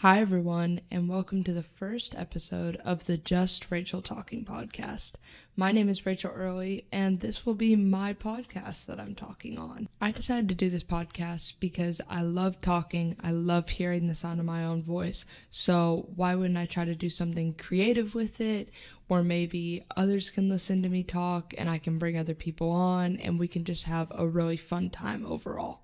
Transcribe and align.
Hi, 0.00 0.18
everyone, 0.18 0.80
and 0.90 1.10
welcome 1.10 1.44
to 1.44 1.52
the 1.52 1.62
first 1.62 2.14
episode 2.14 2.76
of 2.86 3.04
the 3.04 3.18
Just 3.18 3.70
Rachel 3.70 4.00
Talking 4.00 4.46
podcast. 4.46 5.16
My 5.56 5.72
name 5.72 5.90
is 5.90 6.06
Rachel 6.06 6.32
Early, 6.34 6.86
and 6.90 7.20
this 7.20 7.44
will 7.44 7.52
be 7.52 7.76
my 7.76 8.14
podcast 8.14 8.86
that 8.86 8.98
I'm 8.98 9.14
talking 9.14 9.58
on. 9.58 9.90
I 10.00 10.10
decided 10.10 10.48
to 10.48 10.54
do 10.54 10.70
this 10.70 10.82
podcast 10.82 11.52
because 11.60 12.00
I 12.08 12.22
love 12.22 12.58
talking, 12.60 13.14
I 13.22 13.32
love 13.32 13.68
hearing 13.68 14.06
the 14.06 14.14
sound 14.14 14.40
of 14.40 14.46
my 14.46 14.64
own 14.64 14.82
voice. 14.82 15.26
So, 15.50 16.08
why 16.16 16.34
wouldn't 16.34 16.56
I 16.56 16.64
try 16.64 16.86
to 16.86 16.94
do 16.94 17.10
something 17.10 17.52
creative 17.52 18.14
with 18.14 18.40
it? 18.40 18.70
Or 19.10 19.22
maybe 19.22 19.82
others 19.98 20.30
can 20.30 20.48
listen 20.48 20.82
to 20.82 20.88
me 20.88 21.02
talk, 21.02 21.52
and 21.58 21.68
I 21.68 21.76
can 21.76 21.98
bring 21.98 22.16
other 22.16 22.32
people 22.32 22.70
on, 22.70 23.18
and 23.18 23.38
we 23.38 23.48
can 23.48 23.64
just 23.64 23.84
have 23.84 24.10
a 24.14 24.26
really 24.26 24.56
fun 24.56 24.88
time 24.88 25.26
overall. 25.26 25.82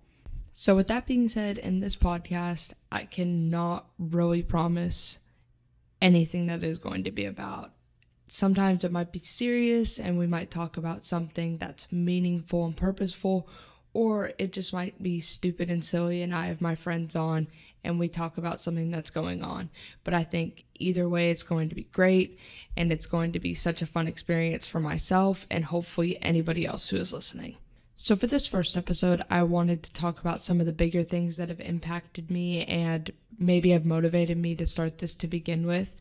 So, 0.59 0.75
with 0.75 0.87
that 0.87 1.07
being 1.07 1.29
said, 1.29 1.59
in 1.59 1.81
this 1.81 1.97
podcast, 1.97 2.73
I 2.91 3.05
cannot 3.05 3.91
really 3.99 4.43
promise 4.43 5.19
anything 6.01 6.47
that 6.47 6.65
is 6.65 6.79
going 6.79 7.05
to 7.05 7.11
be 7.11 7.27
about. 7.27 7.73
Sometimes 8.29 8.83
it 8.83 8.91
might 8.91 9.13
be 9.13 9.19
serious 9.19 9.99
and 9.99 10.19
we 10.19 10.27
might 10.27 10.51
talk 10.51 10.79
about 10.79 11.05
something 11.05 11.59
that's 11.59 11.93
meaningful 11.93 12.65
and 12.65 12.75
purposeful, 12.75 13.47
or 13.93 14.33
it 14.39 14.55
just 14.55 14.73
might 14.73 15.03
be 15.03 15.21
stupid 15.21 15.71
and 15.71 15.85
silly, 15.85 16.23
and 16.23 16.35
I 16.35 16.47
have 16.47 16.63
my 16.63 16.75
friends 16.75 17.15
on 17.15 17.49
and 17.85 17.99
we 17.99 18.09
talk 18.09 18.39
about 18.39 18.59
something 18.59 18.91
that's 18.91 19.11
going 19.11 19.43
on. 19.43 19.69
But 20.05 20.15
I 20.15 20.25
think 20.25 20.65
either 20.77 21.07
way, 21.07 21.31
it's 21.31 21.43
going 21.43 21.69
to 21.69 21.75
be 21.75 21.85
great 21.93 22.39
and 22.79 22.91
it's 22.91 23.05
going 23.05 23.33
to 23.33 23.41
be 23.41 23.53
such 23.53 23.83
a 23.83 23.87
fun 23.87 24.09
experience 24.09 24.67
for 24.67 24.81
myself 24.81 25.47
and 25.51 25.67
hopefully 25.67 26.17
anybody 26.23 26.65
else 26.65 26.89
who 26.89 26.97
is 26.97 27.13
listening. 27.13 27.59
So, 27.99 28.15
for 28.15 28.27
this 28.27 28.47
first 28.47 28.77
episode, 28.77 29.23
I 29.31 29.43
wanted 29.43 29.83
to 29.83 29.93
talk 29.93 30.21
about 30.21 30.43
some 30.43 30.61
of 30.61 30.67
the 30.67 30.73
bigger 30.73 31.03
things 31.03 31.39
that 31.39 31.49
have 31.49 31.61
impacted 31.61 32.31
me 32.31 32.65
and 32.67 33.11
maybe 33.39 33.71
have 33.71 33.87
motivated 33.87 34.37
me 34.37 34.55
to 34.57 34.67
start 34.67 34.99
this 34.99 35.15
to 35.15 35.27
begin 35.27 35.67
with, 35.67 35.97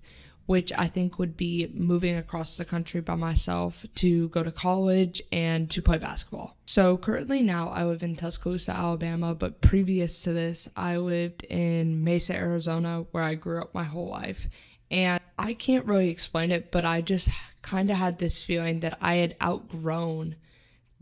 which 0.46 0.74
I 0.78 0.88
think 0.88 1.18
would 1.18 1.38
be 1.38 1.72
moving 1.74 2.18
across 2.18 2.58
the 2.58 2.66
country 2.66 3.00
by 3.00 3.16
myself 3.16 3.86
to 3.96 4.28
go 4.30 4.44
to 4.44 4.52
college 4.52 5.22
and 5.32 5.72
to 5.72 5.82
play 5.82 5.98
basketball. 5.98 6.58
So, 6.66 6.98
currently 6.98 7.42
now 7.42 7.70
I 7.70 7.86
live 7.86 8.04
in 8.04 8.18
Tuscaloosa, 8.18 8.74
Alabama, 8.74 9.34
but 9.34 9.62
previous 9.62 10.22
to 10.24 10.34
this, 10.34 10.68
I 10.76 10.98
lived 10.98 11.44
in 11.44 12.04
Mesa, 12.04 12.36
Arizona, 12.36 13.06
where 13.12 13.24
I 13.24 13.36
grew 13.36 13.62
up 13.62 13.74
my 13.74 13.86
whole 13.86 14.10
life. 14.10 14.48
And 14.92 15.22
I 15.40 15.54
can't 15.54 15.86
really 15.86 16.10
explain 16.10 16.52
it, 16.52 16.72
but 16.72 16.86
I 16.86 17.00
just 17.00 17.30
kind 17.62 17.90
of 17.90 17.96
had 17.96 18.20
this 18.20 18.44
feeling 18.44 18.82
that 18.82 18.98
I 19.02 19.16
had 19.16 19.38
outgrown 19.42 20.36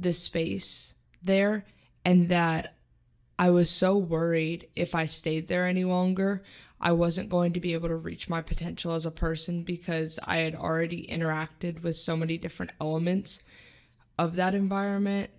the 0.03 0.13
space 0.13 0.93
there 1.21 1.65
and 2.05 2.29
that 2.29 2.75
I 3.39 3.49
was 3.49 3.69
so 3.69 3.97
worried 3.97 4.67
if 4.75 4.93
I 4.93 5.05
stayed 5.05 5.47
there 5.47 5.67
any 5.67 5.83
longer, 5.83 6.43
I 6.79 6.91
wasn't 6.91 7.29
going 7.29 7.53
to 7.53 7.59
be 7.59 7.73
able 7.73 7.87
to 7.87 7.95
reach 7.95 8.29
my 8.29 8.41
potential 8.41 8.93
as 8.93 9.05
a 9.05 9.11
person 9.11 9.63
because 9.63 10.19
I 10.25 10.37
had 10.37 10.53
already 10.53 11.07
interacted 11.07 11.81
with 11.81 11.95
so 11.95 12.15
many 12.15 12.37
different 12.37 12.73
elements 12.79 13.39
of 14.19 14.35
that 14.35 14.53
environment 14.53 15.31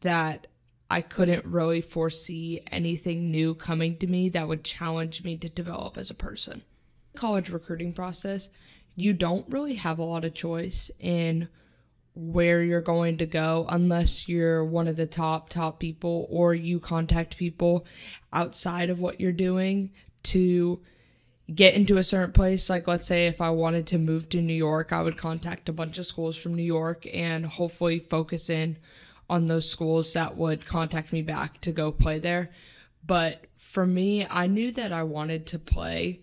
that 0.00 0.46
I 0.90 1.02
couldn't 1.02 1.44
really 1.44 1.82
foresee 1.82 2.62
anything 2.72 3.30
new 3.30 3.54
coming 3.54 3.98
to 3.98 4.06
me 4.06 4.30
that 4.30 4.48
would 4.48 4.64
challenge 4.64 5.22
me 5.22 5.36
to 5.36 5.48
develop 5.48 5.98
as 5.98 6.10
a 6.10 6.14
person. 6.14 6.62
College 7.14 7.50
recruiting 7.50 7.92
process, 7.92 8.48
you 8.96 9.12
don't 9.12 9.48
really 9.48 9.74
have 9.74 9.98
a 9.98 10.04
lot 10.04 10.24
of 10.24 10.34
choice 10.34 10.90
in 10.98 11.48
where 12.20 12.64
you're 12.64 12.80
going 12.80 13.16
to 13.16 13.26
go 13.26 13.64
unless 13.68 14.26
you're 14.28 14.64
one 14.64 14.88
of 14.88 14.96
the 14.96 15.06
top 15.06 15.48
top 15.48 15.78
people 15.78 16.26
or 16.30 16.52
you 16.52 16.80
contact 16.80 17.38
people 17.38 17.86
outside 18.32 18.90
of 18.90 18.98
what 18.98 19.20
you're 19.20 19.30
doing 19.30 19.88
to 20.24 20.80
get 21.54 21.74
into 21.74 21.96
a 21.96 22.02
certain 22.02 22.32
place. 22.32 22.68
Like 22.68 22.88
let's 22.88 23.06
say 23.06 23.28
if 23.28 23.40
I 23.40 23.50
wanted 23.50 23.86
to 23.88 23.98
move 23.98 24.28
to 24.30 24.42
New 24.42 24.52
York 24.52 24.92
I 24.92 25.00
would 25.00 25.16
contact 25.16 25.68
a 25.68 25.72
bunch 25.72 25.96
of 25.96 26.06
schools 26.06 26.36
from 26.36 26.56
New 26.56 26.64
York 26.64 27.06
and 27.12 27.46
hopefully 27.46 28.00
focus 28.00 28.50
in 28.50 28.78
on 29.30 29.46
those 29.46 29.70
schools 29.70 30.12
that 30.14 30.36
would 30.36 30.66
contact 30.66 31.12
me 31.12 31.22
back 31.22 31.60
to 31.60 31.70
go 31.70 31.92
play 31.92 32.18
there. 32.18 32.50
But 33.06 33.44
for 33.56 33.86
me 33.86 34.26
I 34.28 34.48
knew 34.48 34.72
that 34.72 34.92
I 34.92 35.04
wanted 35.04 35.46
to 35.46 35.58
play 35.60 36.22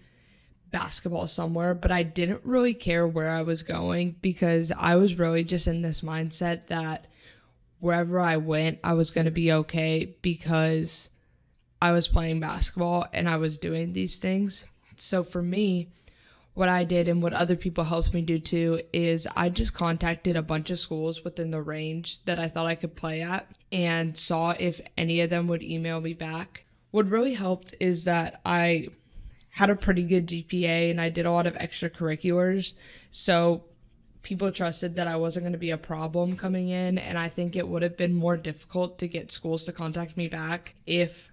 basketball 0.75 1.25
somewhere, 1.25 1.73
but 1.73 1.89
I 1.89 2.03
didn't 2.03 2.41
really 2.43 2.73
care 2.73 3.07
where 3.07 3.29
I 3.29 3.43
was 3.43 3.63
going 3.63 4.17
because 4.21 4.73
I 4.77 4.97
was 4.97 5.17
really 5.17 5.45
just 5.45 5.67
in 5.67 5.79
this 5.79 6.01
mindset 6.01 6.67
that 6.67 7.07
wherever 7.79 8.19
I 8.19 8.35
went, 8.35 8.79
I 8.83 8.91
was 8.91 9.09
going 9.09 9.23
to 9.23 9.31
be 9.31 9.53
okay 9.53 10.17
because 10.21 11.09
I 11.81 11.93
was 11.93 12.09
playing 12.09 12.41
basketball 12.41 13.05
and 13.13 13.29
I 13.29 13.37
was 13.37 13.57
doing 13.57 13.93
these 13.93 14.17
things. 14.17 14.65
So 14.97 15.23
for 15.23 15.41
me, 15.41 15.93
what 16.55 16.67
I 16.67 16.83
did 16.83 17.07
and 17.07 17.23
what 17.23 17.31
other 17.31 17.55
people 17.55 17.85
helped 17.85 18.13
me 18.13 18.21
do 18.21 18.37
too 18.37 18.81
is 18.91 19.29
I 19.33 19.47
just 19.47 19.73
contacted 19.73 20.35
a 20.35 20.41
bunch 20.41 20.71
of 20.71 20.79
schools 20.79 21.23
within 21.23 21.51
the 21.51 21.61
range 21.61 22.21
that 22.25 22.37
I 22.37 22.49
thought 22.49 22.65
I 22.65 22.75
could 22.75 22.97
play 22.97 23.21
at 23.21 23.49
and 23.71 24.17
saw 24.17 24.53
if 24.59 24.81
any 24.97 25.21
of 25.21 25.29
them 25.29 25.47
would 25.47 25.63
email 25.63 26.01
me 26.01 26.11
back. 26.11 26.65
What 26.91 27.09
really 27.09 27.33
helped 27.33 27.75
is 27.79 28.03
that 28.03 28.41
I 28.45 28.89
had 29.55 29.69
a 29.69 29.75
pretty 29.75 30.03
good 30.03 30.27
GPA 30.27 30.91
and 30.91 30.99
I 30.99 31.07
did 31.07 31.25
a 31.25 31.31
lot 31.31 31.47
of 31.47 31.53
extracurriculars. 31.53 32.73
So 33.11 33.63
people 34.21 34.51
trusted 34.51 34.97
that 34.97 35.07
I 35.07 35.15
wasn't 35.15 35.43
going 35.43 35.53
to 35.53 35.57
be 35.57 35.71
a 35.71 35.77
problem 35.77 36.35
coming 36.35 36.67
in. 36.67 36.97
And 36.97 37.17
I 37.17 37.29
think 37.29 37.55
it 37.55 37.65
would 37.65 37.81
have 37.81 37.95
been 37.95 38.13
more 38.13 38.35
difficult 38.35 38.99
to 38.99 39.07
get 39.07 39.31
schools 39.31 39.63
to 39.63 39.71
contact 39.71 40.17
me 40.17 40.27
back 40.27 40.75
if 40.85 41.31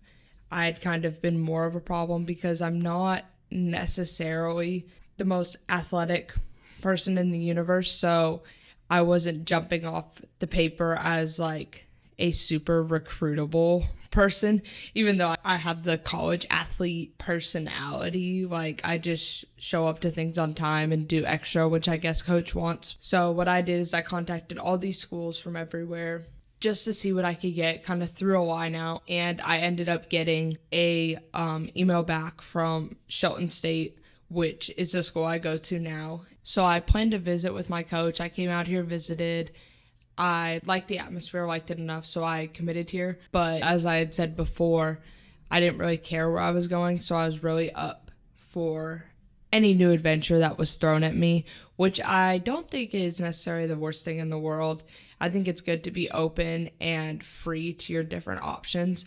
I 0.53 0.67
had 0.67 0.81
kind 0.81 1.05
of 1.05 1.21
been 1.21 1.41
more 1.41 1.67
of 1.67 1.75
a 1.75 1.81
problem 1.81 2.25
because 2.25 2.63
I'm 2.63 2.81
not 2.81 3.25
necessarily 3.51 4.87
the 5.17 5.25
most 5.25 5.57
athletic 5.69 6.33
person 6.81 7.19
in 7.19 7.33
the 7.33 7.41
universe. 7.41 7.91
So 7.91 8.45
I 8.89 9.01
wasn't 9.01 9.47
jumping 9.47 9.85
off 9.85 10.23
the 10.39 10.47
paper 10.47 10.97
as 11.01 11.41
like 11.41 11.89
a 12.23 12.31
super 12.31 12.85
recruitable 12.85 13.89
person, 14.11 14.63
even 14.95 15.19
though 15.19 15.35
I 15.45 15.57
have 15.57 15.83
the 15.83 15.99
college 15.99 16.47
athlete 16.49 17.19
personality. 17.19 18.47
Like, 18.47 18.81
I 18.85 18.97
just 18.97 19.45
show 19.59 19.89
up 19.89 19.99
to 20.01 20.11
things 20.11 20.39
on 20.39 20.55
time 20.55 20.93
and 20.93 21.09
do 21.09 21.27
extra, 21.27 21.69
which 21.69 21.89
I 21.89 21.97
guess 21.97 22.23
coach 22.23 22.55
wants. 22.55 22.95
So, 23.01 23.33
what 23.33 23.49
I 23.49 23.61
did 23.61 23.81
is 23.81 23.93
I 23.93 24.03
contacted 24.03 24.57
all 24.57 24.79
these 24.79 24.99
schools 24.99 25.39
from 25.39 25.57
everywhere 25.57 26.25
just 26.61 26.85
to 26.85 26.95
see 26.95 27.13
what 27.13 27.25
I 27.25 27.35
could 27.35 27.57
get, 27.57 27.83
kind 27.83 28.05
of 28.05 28.11
threw 28.11 28.41
a 28.41 28.45
line 28.45 28.77
out, 28.77 29.03
and 29.09 29.41
I 29.41 29.59
ended 29.59 29.89
up 29.89 30.09
getting 30.09 30.59
a 30.73 31.19
um, 31.35 31.69
email 31.77 32.05
back 32.05 32.41
from 32.41 32.95
Shelton 33.09 33.51
State, 33.51 33.99
which 34.29 34.71
is 34.77 34.93
the 34.93 35.03
school 35.03 35.25
I 35.25 35.39
go 35.39 35.59
to 35.59 35.81
now. 35.81 36.23
So 36.45 36.65
I 36.65 36.79
planned 36.79 37.11
to 37.11 37.19
visit 37.19 37.53
with 37.53 37.69
my 37.69 37.83
coach. 37.83 38.21
I 38.21 38.29
came 38.29 38.49
out 38.49 38.69
here, 38.69 38.85
visited, 38.85 39.51
I 40.23 40.61
liked 40.67 40.87
the 40.87 41.01
atmosphere, 41.01 41.49
liked 41.49 41.73
it 41.73 41.79
enough, 41.79 42.07
so 42.07 42.23
I 42.23 42.47
committed 42.47 42.89
here. 42.89 43.19
But 43.33 43.61
as 43.63 43.85
I 43.85 43.97
had 43.97 44.15
said 44.15 44.37
before, 44.37 45.01
I 45.51 45.59
didn't 45.59 45.79
really 45.79 45.99
care 45.99 46.31
where 46.31 46.41
I 46.41 46.53
was 46.53 46.69
going, 46.69 47.01
so 47.01 47.17
I 47.17 47.27
was 47.27 47.43
really 47.43 47.73
up 47.73 48.13
for 48.37 49.05
any 49.53 49.75
new 49.75 49.91
adventure 49.91 50.39
that 50.39 50.59
was 50.59 50.77
thrown 50.77 51.03
at 51.03 51.17
me, 51.17 51.47
which 51.75 52.01
I 52.01 52.39
don't 52.39 52.71
think 52.71 52.95
is 52.95 53.19
necessarily 53.19 53.67
the 53.67 53.77
worst 53.77 54.05
thing 54.05 54.21
in 54.21 54.31
the 54.31 54.39
world. 54.39 54.85
I 55.21 55.29
think 55.29 55.49
it's 55.49 55.61
good 55.61 55.83
to 55.85 55.91
be 55.91 56.09
open 56.13 56.71
and 56.81 57.25
free 57.25 57.73
to 57.73 57.93
your 57.93 58.05
different 58.05 58.43
options 58.43 59.07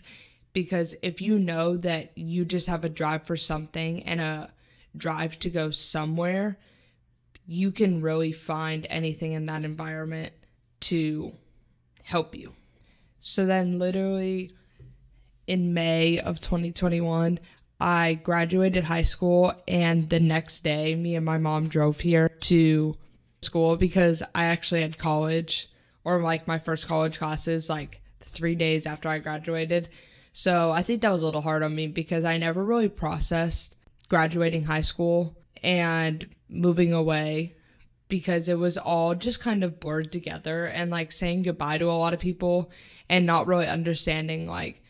because 0.52 0.94
if 1.00 1.22
you 1.22 1.38
know 1.38 1.78
that 1.78 2.12
you 2.16 2.44
just 2.44 2.66
have 2.66 2.84
a 2.84 2.90
drive 2.90 3.22
for 3.22 3.38
something 3.38 4.02
and 4.02 4.20
a 4.20 4.50
drive 4.94 5.38
to 5.38 5.50
go 5.50 5.70
somewhere, 5.70 6.58
you 7.46 7.70
can 7.70 8.02
really 8.02 8.32
find 8.32 8.86
anything 8.90 9.32
in 9.32 9.46
that 9.46 9.64
environment 9.64 10.34
to 10.88 11.32
help 12.02 12.34
you. 12.34 12.52
So 13.20 13.46
then, 13.46 13.78
literally 13.78 14.52
in 15.46 15.74
May 15.74 16.18
of 16.18 16.40
2021, 16.40 17.38
I 17.80 18.14
graduated 18.14 18.84
high 18.84 19.02
school, 19.02 19.52
and 19.68 20.08
the 20.08 20.20
next 20.20 20.64
day, 20.64 20.94
me 20.94 21.14
and 21.16 21.24
my 21.24 21.38
mom 21.38 21.68
drove 21.68 22.00
here 22.00 22.28
to 22.28 22.94
school 23.42 23.76
because 23.76 24.22
I 24.34 24.44
actually 24.46 24.82
had 24.82 24.98
college 24.98 25.68
or 26.04 26.22
like 26.22 26.46
my 26.46 26.58
first 26.58 26.86
college 26.86 27.18
classes 27.18 27.68
like 27.68 28.00
three 28.20 28.54
days 28.54 28.86
after 28.86 29.08
I 29.08 29.18
graduated. 29.18 29.88
So 30.32 30.70
I 30.70 30.82
think 30.82 31.02
that 31.02 31.12
was 31.12 31.22
a 31.22 31.26
little 31.26 31.40
hard 31.40 31.62
on 31.62 31.74
me 31.74 31.86
because 31.86 32.24
I 32.24 32.38
never 32.38 32.64
really 32.64 32.88
processed 32.88 33.74
graduating 34.08 34.64
high 34.64 34.82
school 34.82 35.36
and 35.62 36.28
moving 36.48 36.92
away 36.92 37.56
because 38.08 38.48
it 38.48 38.58
was 38.58 38.78
all 38.78 39.14
just 39.14 39.40
kind 39.40 39.64
of 39.64 39.80
blurred 39.80 40.12
together 40.12 40.66
and 40.66 40.90
like 40.90 41.10
saying 41.10 41.42
goodbye 41.42 41.78
to 41.78 41.90
a 41.90 41.92
lot 41.92 42.14
of 42.14 42.20
people 42.20 42.70
and 43.08 43.26
not 43.26 43.46
really 43.46 43.66
understanding 43.66 44.46
like 44.46 44.82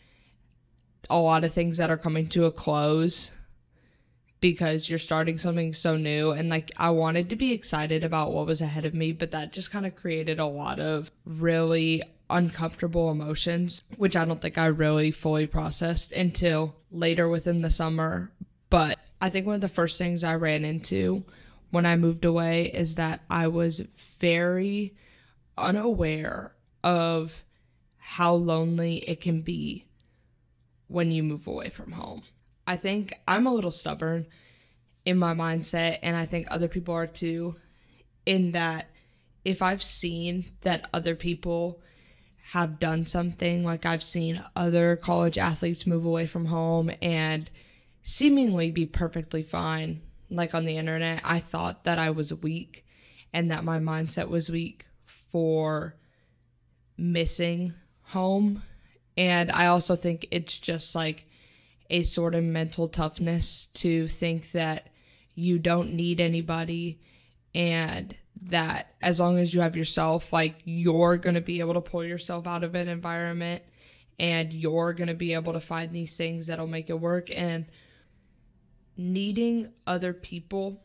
a 1.09 1.17
lot 1.17 1.45
of 1.45 1.53
things 1.53 1.79
that 1.79 1.91
are 1.91 1.97
coming 1.97 2.29
to 2.29 2.45
a 2.45 2.53
close 2.53 3.31
because 4.41 4.89
you're 4.89 4.99
starting 4.99 5.39
something 5.39 5.73
so 5.73 5.97
new. 5.97 6.31
And 6.31 6.49
like 6.49 6.71
I 6.77 6.91
wanted 6.91 7.31
to 7.31 7.37
be 7.37 7.53
excited 7.53 8.05
about 8.05 8.33
what 8.33 8.47
was 8.47 8.61
ahead 8.61 8.85
of 8.85 8.95
me 8.95 9.13
but 9.13 9.31
that 9.31 9.53
just 9.53 9.71
kind 9.71 9.87
of 9.87 9.97
created 9.97 10.39
a 10.39 10.47
lot 10.47 10.79
of 10.79 11.11
really 11.25 12.03
uncomfortable 12.29 13.11
emotions 13.11 13.83
which 13.99 14.17
I 14.17 14.25
don't 14.25 14.43
think 14.43 14.59
I 14.59 14.67
really 14.67 15.13
fully 15.13 15.47
processed 15.47 16.13
until 16.13 16.75
later 16.91 17.29
within 17.29 17.63
the 17.63 17.71
summer. 17.71 18.31
But 18.69 18.99
I 19.23 19.31
think 19.31 19.47
one 19.47 19.55
of 19.55 19.61
the 19.61 19.69
first 19.69 19.97
things 19.97 20.25
I 20.25 20.35
ran 20.35 20.65
into 20.65 21.25
when 21.71 21.87
I 21.87 21.97
moved 21.97 22.25
away 22.25 22.67
is 22.67 22.95
that 22.95 23.23
I 23.29 23.49
was 23.49 23.83
very 24.19 24.95
unaware 25.59 26.55
of 26.85 27.43
how 27.97 28.35
lonely 28.35 28.99
it 28.99 29.21
can 29.21 29.43
be 29.43 29.87
when 30.89 31.11
you 31.11 31.23
move 31.23 31.47
away 31.47 31.69
from 31.69 31.93
home. 31.93 32.23
I 32.67 32.77
think 32.77 33.15
I'm 33.27 33.47
a 33.47 33.55
little 33.55 33.71
stubborn 33.71 34.27
in 35.05 35.19
my 35.19 35.35
mindset, 35.35 35.99
and 36.03 36.17
I 36.17 36.27
think 36.27 36.47
other 36.51 36.69
people 36.69 36.95
are 36.95 37.07
too, 37.07 37.57
in 38.25 38.53
that 38.53 38.91
if 39.45 39.63
I've 39.63 39.83
seen 39.83 40.51
that 40.63 40.89
other 40.93 41.15
people 41.15 41.81
have 42.51 42.81
done 42.81 43.07
something, 43.07 43.65
like 43.65 43.87
I've 43.87 44.03
seen 44.03 44.43
other 44.55 44.97
college 44.97 45.39
athletes 45.39 45.87
move 45.87 46.05
away 46.05 46.27
from 46.27 46.47
home 46.47 46.91
and 47.03 47.51
seemingly 48.03 48.71
be 48.71 48.87
perfectly 48.87 49.43
fine, 49.43 50.03
like 50.31 50.55
on 50.55 50.65
the 50.65 50.77
internet, 50.77 51.21
I 51.25 51.41
thought 51.41 51.85
that 51.85 51.99
I 51.99 52.11
was 52.11 52.33
weak 52.35 52.85
and 53.33 53.51
that 53.51 53.65
my 53.65 53.79
mindset 53.79 54.29
was 54.29 54.49
weak 54.49 54.87
for 55.05 55.97
missing 56.97 57.75
home. 58.03 58.63
And 59.17 59.51
I 59.53 59.67
also 59.67 59.95
think 59.95 60.27
it's 60.31 60.59
just 60.59 60.95
like 60.95 61.27
a 61.91 62.03
sort 62.03 62.35
of 62.35 62.45
mental 62.45 62.89
toughness 62.89 63.67
to 63.75 64.09
think 64.09 64.53
that 64.53 64.89
you 65.35 65.59
don't 65.59 65.93
need 65.93 66.21
anybody 66.21 67.01
and 67.55 68.15
that 68.43 68.95
as 69.01 69.19
long 69.21 69.39
as 69.39 69.55
you 69.55 69.61
have 69.61 69.77
yourself 69.77 70.33
like 70.33 70.57
you're 70.65 71.17
going 71.17 71.35
to 71.35 71.41
be 71.41 71.61
able 71.61 71.75
to 71.75 71.81
pull 71.81 72.05
yourself 72.05 72.47
out 72.47 72.65
of 72.65 72.75
an 72.75 72.89
environment 72.89 73.63
and 74.19 74.53
you're 74.53 74.93
going 74.93 75.09
to 75.09 75.15
be 75.15 75.33
able 75.33 75.53
to 75.53 75.61
find 75.61 75.93
these 75.93 76.17
things 76.17 76.47
that'll 76.47 76.67
make 76.67 76.91
it 76.91 77.01
work 77.01 77.29
and 77.35 77.67
needing 78.97 79.73
other 79.87 80.13
people 80.13 80.83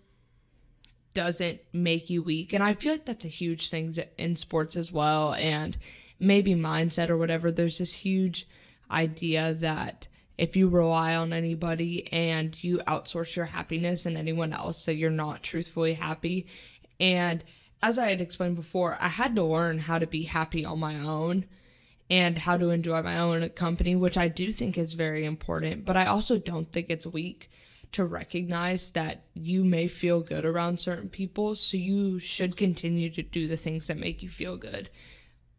doesn't 1.13 1.59
make 1.73 2.09
you 2.09 2.23
weak. 2.23 2.53
And 2.53 2.63
i 2.63 2.73
feel 2.73 2.93
like 2.93 3.05
that's 3.05 3.25
a 3.25 3.29
huge 3.29 3.69
thing 3.69 3.95
in 4.17 4.35
sports 4.35 4.75
as 4.77 4.91
well 4.91 5.33
and 5.33 5.77
maybe 6.19 6.53
mindset 6.53 7.09
or 7.09 7.17
whatever. 7.17 7.51
There's 7.51 7.79
this 7.79 7.93
huge 7.93 8.47
idea 8.89 9.53
that 9.55 10.07
if 10.37 10.55
you 10.55 10.69
rely 10.69 11.15
on 11.15 11.33
anybody 11.33 12.11
and 12.11 12.61
you 12.63 12.79
outsource 12.87 13.35
your 13.35 13.45
happiness 13.45 14.05
and 14.05 14.17
anyone 14.17 14.53
else 14.53 14.83
so 14.83 14.91
you're 14.91 15.09
not 15.09 15.43
truthfully 15.43 15.93
happy. 15.93 16.47
And 16.99 17.43
as 17.83 17.97
i 17.97 18.09
had 18.09 18.21
explained 18.21 18.55
before 18.55 18.97
i 18.99 19.07
had 19.07 19.35
to 19.35 19.43
learn 19.43 19.79
how 19.79 19.97
to 19.97 20.07
be 20.07 20.23
happy 20.23 20.63
on 20.63 20.79
my 20.79 20.95
own 20.99 21.45
and 22.09 22.37
how 22.37 22.57
to 22.57 22.69
enjoy 22.69 23.01
my 23.01 23.17
own 23.17 23.47
company 23.49 23.95
which 23.95 24.17
i 24.17 24.27
do 24.27 24.51
think 24.51 24.77
is 24.77 24.93
very 24.93 25.25
important 25.25 25.85
but 25.85 25.97
i 25.97 26.05
also 26.05 26.37
don't 26.37 26.71
think 26.71 26.89
it's 26.89 27.05
weak 27.05 27.49
to 27.91 28.05
recognize 28.05 28.91
that 28.91 29.25
you 29.33 29.63
may 29.63 29.87
feel 29.87 30.21
good 30.21 30.45
around 30.45 30.79
certain 30.79 31.09
people 31.09 31.55
so 31.55 31.77
you 31.77 32.19
should 32.19 32.55
continue 32.55 33.09
to 33.09 33.21
do 33.21 33.47
the 33.47 33.57
things 33.57 33.87
that 33.87 33.97
make 33.97 34.23
you 34.23 34.29
feel 34.29 34.57
good 34.57 34.89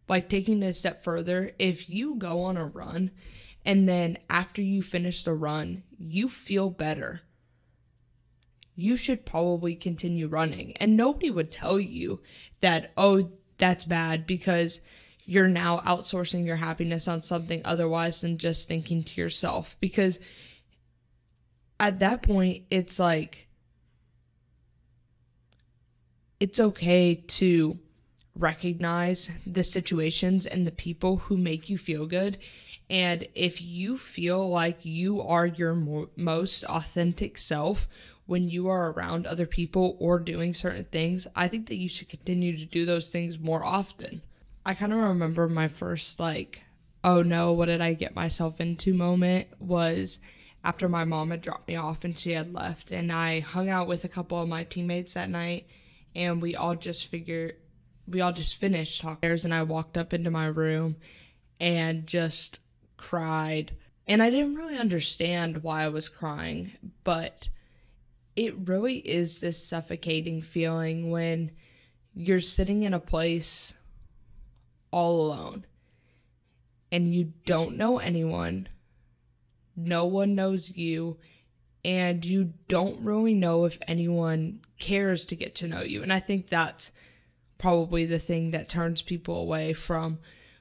like 0.09 0.29
taking 0.29 0.63
it 0.63 0.67
a 0.67 0.73
step 0.75 1.03
further 1.03 1.53
if 1.59 1.89
you 1.89 2.17
go 2.17 2.43
on 2.43 2.57
a 2.57 2.67
run 2.67 3.11
and 3.65 3.89
then 3.89 4.19
after 4.29 4.61
you 4.61 4.83
finish 4.83 5.25
the 5.25 5.35
run, 5.35 5.85
you 5.99 6.29
feel 6.29 6.71
better. 6.71 7.21
You 8.75 8.97
should 8.97 9.25
probably 9.25 9.77
continue 9.77 10.27
running. 10.27 10.77
And 10.79 10.97
nobody 10.97 11.31
would 11.31 11.51
tell 11.51 11.79
you 11.79 12.21
that, 12.61 12.93
oh, 12.97 13.31
that's 13.59 13.85
bad 13.85 14.27
because 14.27 14.81
you're 15.25 15.49
now 15.49 15.81
outsourcing 15.81 16.45
your 16.45 16.57
happiness 16.57 17.07
on 17.07 17.23
something 17.23 17.63
otherwise 17.65 18.21
than 18.21 18.39
just 18.39 18.67
thinking 18.67 19.05
to 19.05 19.21
yourself. 19.21 19.77
Because 19.79 20.19
at 21.83 21.99
that 21.99 22.23
point, 22.23 22.63
it's 22.71 22.99
like, 22.99 23.49
it's 26.41 26.59
okay 26.59 27.17
to 27.17 27.79
recognize 28.35 29.31
the 29.47 29.63
situations 29.63 30.47
and 30.47 30.67
the 30.67 30.71
people 30.71 31.19
who 31.19 31.37
make 31.37 31.69
you 31.69 31.77
feel 31.77 32.07
good 32.07 32.39
and 32.89 33.27
if 33.35 33.61
you 33.61 33.97
feel 33.97 34.49
like 34.49 34.85
you 34.85 35.21
are 35.23 35.47
your 35.47 35.75
mo- 35.75 36.11
most 36.15 36.63
authentic 36.65 37.39
self 37.39 37.89
when 38.27 38.49
you 38.49 38.69
are 38.69 38.91
around 38.91 39.27
other 39.27 39.47
people 39.47 39.97
or 39.99 40.19
doing 40.19 40.55
certain 40.55 40.85
things, 40.85 41.27
I 41.35 41.49
think 41.49 41.69
that 41.69 41.77
you 41.77 41.89
should 41.89 42.09
continue 42.09 42.57
to 42.57 42.65
do 42.65 42.85
those 42.85 43.11
things 43.11 43.39
more 43.39 43.65
often. 43.65 44.23
I 44.65 44.75
kind 44.75 44.93
of 44.93 44.99
remember 44.99 45.49
my 45.49 45.69
first, 45.69 46.21
like, 46.21 46.63
oh 47.03 47.23
no, 47.23 47.53
what 47.53 47.67
did 47.67 47.81
I 47.81 47.95
get 47.95 48.15
myself 48.15 48.61
into 48.61 48.95
moment 48.95 49.49
was 49.59 50.21
after 50.65 50.89
my 50.89 51.05
mom 51.05 51.31
had 51.31 51.43
dropped 51.43 51.69
me 51.69 51.77
off 51.77 52.05
and 52.05 52.19
she 52.19 52.33
had 52.33 52.55
left. 52.55 52.91
And 52.91 53.13
I 53.13 53.41
hung 53.41 53.69
out 53.69 53.89
with 53.89 54.05
a 54.05 54.09
couple 54.09 54.41
of 54.41 54.49
my 54.49 54.65
teammates 54.65 55.15
that 55.15 55.31
night 55.31 55.67
and 56.15 56.41
we 56.41 56.55
all 56.55 56.75
just 56.75 57.07
figured, 57.07 57.57
we 58.07 58.21
all 58.21 58.33
just 58.33 58.57
finished 58.57 59.01
talking. 59.01 59.31
And 59.45 59.55
I 59.55 59.63
walked 59.63 59.99
up 59.99 60.13
into 60.13 60.31
my 60.31 60.47
room 60.47 60.97
and 61.59 62.07
just 62.07 62.59
cried. 62.97 63.77
And 64.07 64.23
I 64.23 64.31
didn't 64.31 64.57
really 64.57 64.77
understand 64.77 65.63
why 65.63 65.83
I 65.83 65.89
was 65.89 66.09
crying, 66.09 66.73
but 67.05 67.49
it 68.35 68.55
really 68.69 68.97
is 68.99 69.41
this 69.41 69.63
suffocating 69.63 70.43
feeling 70.43 71.11
when 71.11 71.51
you're 72.15 72.41
sitting 72.41 72.83
in 72.83 72.95
a 72.95 73.01
place 73.01 73.75
all 74.91 75.27
alone 75.27 75.65
and 76.91 77.15
you 77.15 77.33
don't 77.47 77.77
know 77.77 77.99
anyone, 77.99 78.69
no 79.77 80.05
one 80.05 80.35
knows 80.35 80.77
you, 80.77 81.19
and 81.85 82.25
you 82.25 82.53
don't 82.69 83.01
really 83.01 83.35
know 83.35 83.65
if 83.65 83.79
anyone 83.89 84.61
cares 84.79 85.27
to 85.27 85.37
get 85.37 85.55
to 85.57 85.69
know 85.69 85.83
you. 85.83 86.03
And 86.03 86.13
I 86.13 86.21
think 86.21 86.49
that's 86.49 86.91
probably 87.59 88.05
the 88.05 88.19
thing 88.19 88.51
that 88.51 88.69
turns 88.69 89.03
people 89.03 89.37
away 89.37 89.73
from 89.73 90.19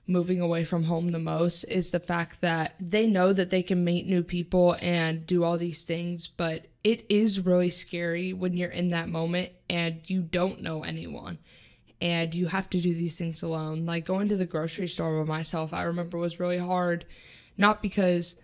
moving 0.08 0.42
away 0.42 0.64
from 0.64 0.84
home 0.84 1.12
the 1.12 1.20
most 1.20 1.64
is 1.66 1.92
the 1.92 2.00
fact 2.00 2.42
that 2.42 2.76
they 2.80 3.08
know 3.08 3.32
that 3.32 3.50
they 3.50 3.64
can 3.64 3.84
meet 3.84 4.08
new 4.08 4.24
people 4.24 4.76
and 4.82 5.26
do 5.26 5.44
all 5.44 5.58
these 5.58 5.84
things, 5.84 6.28
but 6.28 6.66
it 6.84 7.06
is 7.10 7.46
really 7.46 7.70
scary 7.70 8.34
when 8.34 8.58
you're 8.58 8.70
in 8.70 8.90
that 8.90 9.10
moment 9.10 9.52
and 9.70 10.02
you 10.06 10.22
don't 10.22 10.62
know 10.62 10.84
anyone 10.84 11.38
and 12.02 12.34
you 12.34 12.48
have 12.48 12.70
to 12.70 12.82
do 12.82 12.94
these 12.94 13.18
things 13.18 13.44
alone. 13.44 13.86
Like 13.86 14.06
going 14.06 14.28
to 14.30 14.36
the 14.36 14.46
grocery 14.46 14.88
store 14.88 15.24
by 15.24 15.30
myself, 15.30 15.74
I 15.74 15.84
remember 15.84 16.18
was 16.18 16.40
really 16.40 16.58
hard, 16.58 17.06
not 17.58 17.82
because 17.82 18.36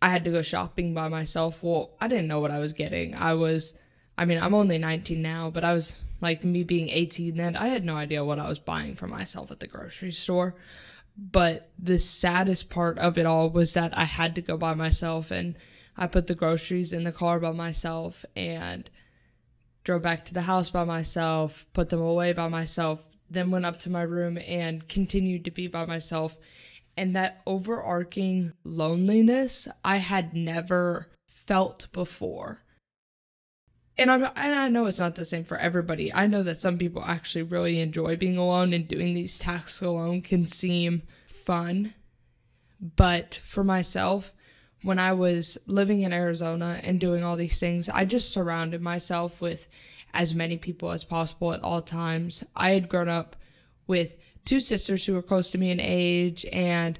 I 0.00 0.10
had 0.10 0.24
to 0.24 0.30
go 0.30 0.42
shopping 0.42 0.94
by 0.94 1.08
myself. 1.08 1.58
Well, 1.62 1.90
I 2.00 2.08
didn't 2.08 2.28
know 2.28 2.40
what 2.40 2.50
I 2.50 2.58
was 2.58 2.72
getting. 2.72 3.14
I 3.14 3.34
was, 3.34 3.74
I 4.16 4.24
mean, 4.24 4.38
I'm 4.38 4.54
only 4.54 4.78
19 4.78 5.20
now, 5.20 5.50
but 5.50 5.64
I 5.64 5.74
was 5.74 5.94
like 6.20 6.44
me 6.44 6.64
being 6.64 6.88
18 6.88 7.36
then, 7.36 7.56
I 7.56 7.68
had 7.68 7.84
no 7.84 7.96
idea 7.96 8.24
what 8.24 8.38
I 8.38 8.48
was 8.48 8.58
buying 8.58 8.94
for 8.94 9.06
myself 9.06 9.50
at 9.50 9.60
the 9.60 9.66
grocery 9.66 10.12
store. 10.12 10.54
But 11.16 11.70
the 11.78 11.98
saddest 11.98 12.70
part 12.70 12.98
of 12.98 13.18
it 13.18 13.26
all 13.26 13.50
was 13.50 13.74
that 13.74 13.96
I 13.96 14.04
had 14.04 14.34
to 14.36 14.42
go 14.42 14.56
by 14.56 14.74
myself 14.74 15.30
and 15.30 15.56
I 15.96 16.06
put 16.06 16.28
the 16.28 16.34
groceries 16.34 16.92
in 16.92 17.04
the 17.04 17.12
car 17.12 17.40
by 17.40 17.50
myself 17.50 18.24
and 18.36 18.88
drove 19.82 20.02
back 20.02 20.24
to 20.26 20.34
the 20.34 20.42
house 20.42 20.70
by 20.70 20.84
myself, 20.84 21.66
put 21.72 21.90
them 21.90 22.00
away 22.00 22.32
by 22.32 22.46
myself, 22.46 23.04
then 23.30 23.50
went 23.50 23.66
up 23.66 23.80
to 23.80 23.90
my 23.90 24.02
room 24.02 24.38
and 24.46 24.88
continued 24.88 25.44
to 25.44 25.50
be 25.50 25.66
by 25.66 25.86
myself. 25.86 26.36
And 26.98 27.14
that 27.14 27.42
overarching 27.46 28.54
loneliness 28.64 29.68
I 29.84 29.98
had 29.98 30.34
never 30.34 31.06
felt 31.28 31.86
before. 31.92 32.64
And 33.96 34.10
I'm 34.10 34.24
and 34.24 34.54
I 34.54 34.68
know 34.68 34.86
it's 34.86 34.98
not 34.98 35.14
the 35.14 35.24
same 35.24 35.44
for 35.44 35.56
everybody. 35.56 36.12
I 36.12 36.26
know 36.26 36.42
that 36.42 36.58
some 36.58 36.76
people 36.76 37.04
actually 37.04 37.42
really 37.42 37.78
enjoy 37.78 38.16
being 38.16 38.36
alone 38.36 38.72
and 38.72 38.88
doing 38.88 39.14
these 39.14 39.38
tasks 39.38 39.80
alone 39.80 40.22
can 40.22 40.48
seem 40.48 41.02
fun. 41.28 41.94
But 42.80 43.40
for 43.44 43.62
myself, 43.62 44.32
when 44.82 44.98
I 44.98 45.12
was 45.12 45.56
living 45.66 46.02
in 46.02 46.12
Arizona 46.12 46.80
and 46.82 46.98
doing 46.98 47.22
all 47.22 47.36
these 47.36 47.60
things, 47.60 47.88
I 47.88 48.06
just 48.06 48.32
surrounded 48.32 48.82
myself 48.82 49.40
with 49.40 49.68
as 50.14 50.34
many 50.34 50.56
people 50.56 50.90
as 50.90 51.04
possible 51.04 51.52
at 51.52 51.62
all 51.62 51.80
times. 51.80 52.42
I 52.56 52.70
had 52.70 52.88
grown 52.88 53.08
up 53.08 53.36
with 53.86 54.16
two 54.48 54.60
sisters 54.60 55.04
who 55.04 55.14
were 55.14 55.22
close 55.22 55.50
to 55.50 55.58
me 55.58 55.70
in 55.70 55.80
age, 55.80 56.46
and 56.52 56.98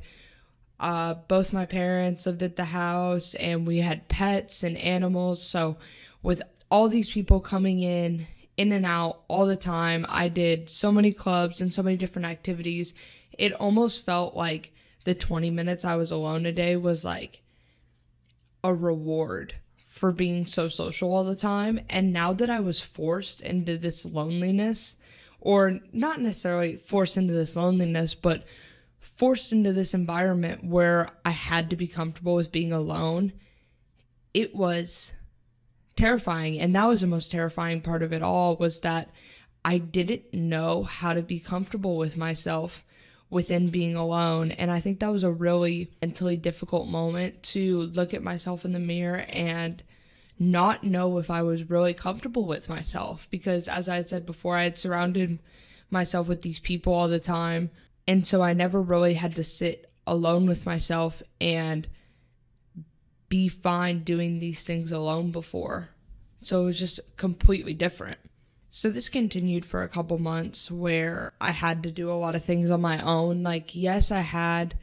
uh, 0.79 1.15
both 1.15 1.53
my 1.53 1.67
parents 1.67 2.27
lived 2.27 2.43
at 2.43 2.57
the 2.57 2.67
house, 2.67 3.35
and 3.35 3.67
we 3.67 3.79
had 3.79 4.09
pets 4.09 4.63
and 4.63 4.77
animals. 4.79 5.43
So, 5.43 5.77
with 6.23 6.43
all 6.71 6.89
these 6.89 7.11
people 7.11 7.41
coming 7.41 7.81
in, 7.81 8.27
in 8.59 8.73
and 8.73 8.85
out 8.85 9.23
all 9.29 9.47
the 9.47 9.57
time. 9.57 10.05
I 10.09 10.29
did 10.29 10.69
so 10.69 10.93
many 10.93 11.13
clubs 11.13 11.61
and 11.61 11.73
so 11.73 11.83
many 11.83 11.97
different 11.97 12.27
activities. 12.27 12.93
It 13.39 13.53
almost 13.55 14.05
felt 14.05 14.35
like 14.35 14.73
the 15.05 15.15
20 15.15 15.49
minutes 15.51 15.85
I 15.85 15.95
was 15.95 16.11
alone 16.11 16.45
a 16.45 16.53
day 16.53 16.77
was 16.77 17.05
like 17.05 17.41
a 18.63 18.75
reward 18.75 19.55
for 19.87 20.11
being 20.11 20.45
so 20.45 20.69
social 20.69 21.15
all 21.15 21.25
the 21.25 21.37
time. 21.37 21.81
And 21.89 22.13
now 22.13 22.33
that 22.33 22.51
I 22.51 22.59
was 22.59 22.81
forced 22.81 23.41
into 23.41 23.79
this 23.79 24.05
loneliness, 24.05 24.97
or 25.41 25.79
not 25.93 26.21
necessarily 26.21 26.77
forced 26.77 27.17
into 27.17 27.33
this 27.33 27.57
loneliness, 27.57 28.15
but 28.15 28.45
forced 29.01 29.53
into 29.53 29.73
this 29.73 29.95
environment 29.95 30.65
where 30.65 31.09
I 31.25 31.31
had 31.31 31.71
to 31.71 31.77
be 31.77 31.87
comfortable 31.87 32.35
with 32.35 32.53
being 32.53 32.73
alone, 32.73 33.33
it 34.35 34.55
was 34.55 35.13
terrifying. 35.97 36.61
And 36.61 36.75
that 36.75 36.87
was 36.87 37.01
the 37.01 37.07
most 37.07 37.31
terrifying 37.31 37.81
part 37.81 38.03
of 38.03 38.13
it 38.13 38.23
all 38.23 38.57
was 38.57 38.81
that 38.83 39.11
I 39.65 39.79
didn't 39.79 40.33
know 40.33 40.85
how 40.85 41.13
to 41.13 41.23
be 41.23 41.41
comfortable 41.41 41.97
with 41.97 42.17
myself 42.17 42.85
within 43.31 43.69
being 43.69 43.97
alone. 43.97 44.53
And 44.53 44.71
I 44.71 44.81
think 44.81 45.01
that 45.01 45.13
was 45.13 45.25
a 45.25 45.31
really 45.31 45.91
mentally 46.01 46.37
difficult 46.37 46.89
moment 46.89 47.43
to 47.45 47.83
look 47.83 48.15
at 48.15 48.23
myself 48.23 48.65
in 48.65 48.73
the 48.73 48.79
mirror 48.79 49.27
and 49.29 49.83
not 50.39 50.85
know 50.85 51.19
if 51.19 51.31
I 51.31 51.43
was 51.43 51.71
really 51.71 51.95
comfortable 51.95 52.47
with 52.47 52.69
myself. 52.69 53.27
Because 53.31 53.69
as 53.69 53.89
I 53.89 53.97
had 53.97 54.09
said 54.09 54.27
before, 54.27 54.57
I 54.57 54.65
had 54.65 54.79
surrounded 54.79 55.39
myself 55.91 56.29
with 56.29 56.43
these 56.43 56.59
people 56.59 56.93
all 56.93 57.09
the 57.09 57.21
time. 57.21 57.71
And 58.07 58.27
so 58.27 58.43
I 58.43 58.53
never 58.53 58.81
really 58.81 59.15
had 59.15 59.37
to 59.37 59.45
sit 59.45 59.91
alone 60.07 60.47
with 60.47 60.67
myself 60.67 61.23
and 61.41 61.87
be 63.29 63.49
fine 63.49 64.05
doing 64.05 64.39
these 64.39 64.65
things 64.65 64.91
alone 64.91 65.31
before. 65.31 65.91
So 66.39 66.63
it 66.63 66.65
was 66.65 66.79
just 66.79 67.01
completely 67.17 67.75
different. 67.75 68.19
So 68.71 68.91
this 68.91 69.09
continued 69.09 69.65
for 69.65 69.83
a 69.83 69.89
couple 69.89 70.19
months 70.19 70.71
where 70.71 71.33
I 71.41 71.51
had 71.53 71.83
to 71.83 71.91
do 71.91 72.11
a 72.11 72.15
lot 72.15 72.35
of 72.35 72.45
things 72.45 72.71
on 72.71 72.81
my 72.81 73.03
own. 73.03 73.43
Like, 73.43 73.75
yes, 73.75 74.11
I 74.11 74.21
had 74.21 74.75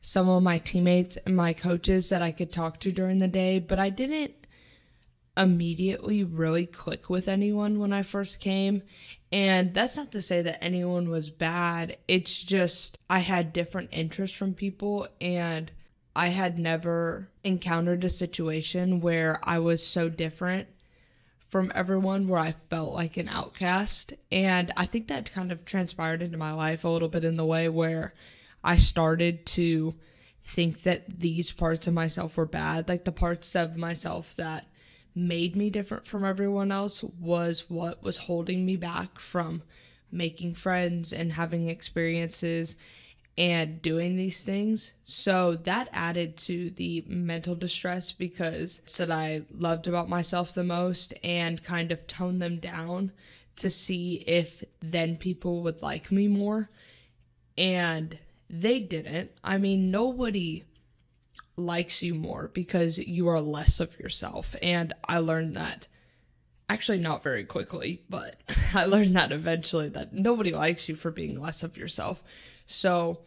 some 0.00 0.28
of 0.28 0.42
my 0.42 0.58
teammates 0.58 1.16
and 1.24 1.36
my 1.36 1.52
coaches 1.52 2.08
that 2.08 2.22
I 2.22 2.32
could 2.32 2.52
talk 2.52 2.80
to 2.80 2.92
during 2.92 3.18
the 3.18 3.28
day, 3.28 3.58
but 3.58 3.78
I 3.78 3.90
didn't 3.90 4.34
immediately 5.36 6.24
really 6.24 6.66
click 6.66 7.10
with 7.10 7.28
anyone 7.28 7.78
when 7.78 7.92
I 7.92 8.02
first 8.02 8.40
came. 8.40 8.82
And 9.32 9.74
that's 9.74 9.96
not 9.96 10.12
to 10.12 10.22
say 10.22 10.42
that 10.42 10.62
anyone 10.62 11.10
was 11.10 11.28
bad. 11.28 11.96
It's 12.06 12.42
just 12.42 12.98
I 13.10 13.18
had 13.18 13.52
different 13.52 13.90
interests 13.92 14.36
from 14.36 14.54
people 14.54 15.08
and 15.20 15.70
I 16.16 16.28
had 16.28 16.58
never 16.58 17.28
encountered 17.42 18.04
a 18.04 18.10
situation 18.10 19.00
where 19.00 19.40
I 19.42 19.58
was 19.58 19.84
so 19.84 20.08
different 20.08 20.68
from 21.48 21.72
everyone 21.74 22.28
where 22.28 22.40
I 22.40 22.52
felt 22.70 22.94
like 22.94 23.16
an 23.16 23.28
outcast. 23.28 24.12
And 24.30 24.72
I 24.76 24.86
think 24.86 25.08
that 25.08 25.32
kind 25.32 25.50
of 25.50 25.64
transpired 25.64 26.22
into 26.22 26.38
my 26.38 26.52
life 26.52 26.84
a 26.84 26.88
little 26.88 27.08
bit 27.08 27.24
in 27.24 27.36
the 27.36 27.44
way 27.44 27.68
where 27.68 28.14
I 28.62 28.76
started 28.76 29.46
to 29.46 29.94
think 30.44 30.82
that 30.82 31.20
these 31.20 31.50
parts 31.50 31.86
of 31.86 31.94
myself 31.94 32.36
were 32.36 32.46
bad. 32.46 32.88
Like 32.88 33.04
the 33.04 33.12
parts 33.12 33.56
of 33.56 33.76
myself 33.76 34.34
that 34.36 34.66
made 35.14 35.54
me 35.54 35.70
different 35.70 36.06
from 36.06 36.24
everyone 36.24 36.72
else 36.72 37.02
was 37.20 37.64
what 37.68 38.02
was 38.02 38.16
holding 38.16 38.66
me 38.66 38.76
back 38.76 39.18
from 39.18 39.62
making 40.10 40.54
friends 40.54 41.12
and 41.12 41.32
having 41.32 41.68
experiences 41.68 42.74
and 43.36 43.82
doing 43.82 44.16
these 44.16 44.44
things. 44.44 44.92
So 45.04 45.56
that 45.64 45.88
added 45.92 46.36
to 46.38 46.70
the 46.70 47.04
mental 47.06 47.54
distress 47.54 48.12
because 48.12 48.80
it's 48.84 48.96
that 48.98 49.10
I 49.10 49.42
loved 49.56 49.86
about 49.86 50.08
myself 50.08 50.54
the 50.54 50.64
most 50.64 51.14
and 51.24 51.62
kind 51.62 51.90
of 51.90 52.06
toned 52.06 52.40
them 52.40 52.58
down 52.58 53.10
to 53.56 53.70
see 53.70 54.24
if 54.26 54.62
then 54.80 55.16
people 55.16 55.62
would 55.62 55.82
like 55.82 56.12
me 56.12 56.28
more. 56.28 56.70
And 57.58 58.18
they 58.48 58.78
didn't. 58.80 59.30
I 59.42 59.58
mean, 59.58 59.90
nobody 59.90 60.64
likes 61.56 62.02
you 62.02 62.14
more 62.14 62.50
because 62.52 62.98
you 62.98 63.28
are 63.28 63.40
less 63.40 63.80
of 63.80 63.98
yourself. 63.98 64.56
And 64.62 64.92
I 65.06 65.18
learned 65.18 65.56
that 65.56 65.88
actually 66.68 66.98
not 66.98 67.22
very 67.22 67.44
quickly, 67.44 68.02
but 68.08 68.36
I 68.74 68.86
learned 68.86 69.16
that 69.16 69.32
eventually 69.32 69.88
that 69.90 70.12
nobody 70.12 70.52
likes 70.52 70.88
you 70.88 70.96
for 70.96 71.10
being 71.10 71.40
less 71.40 71.62
of 71.62 71.76
yourself. 71.76 72.22
So, 72.66 73.20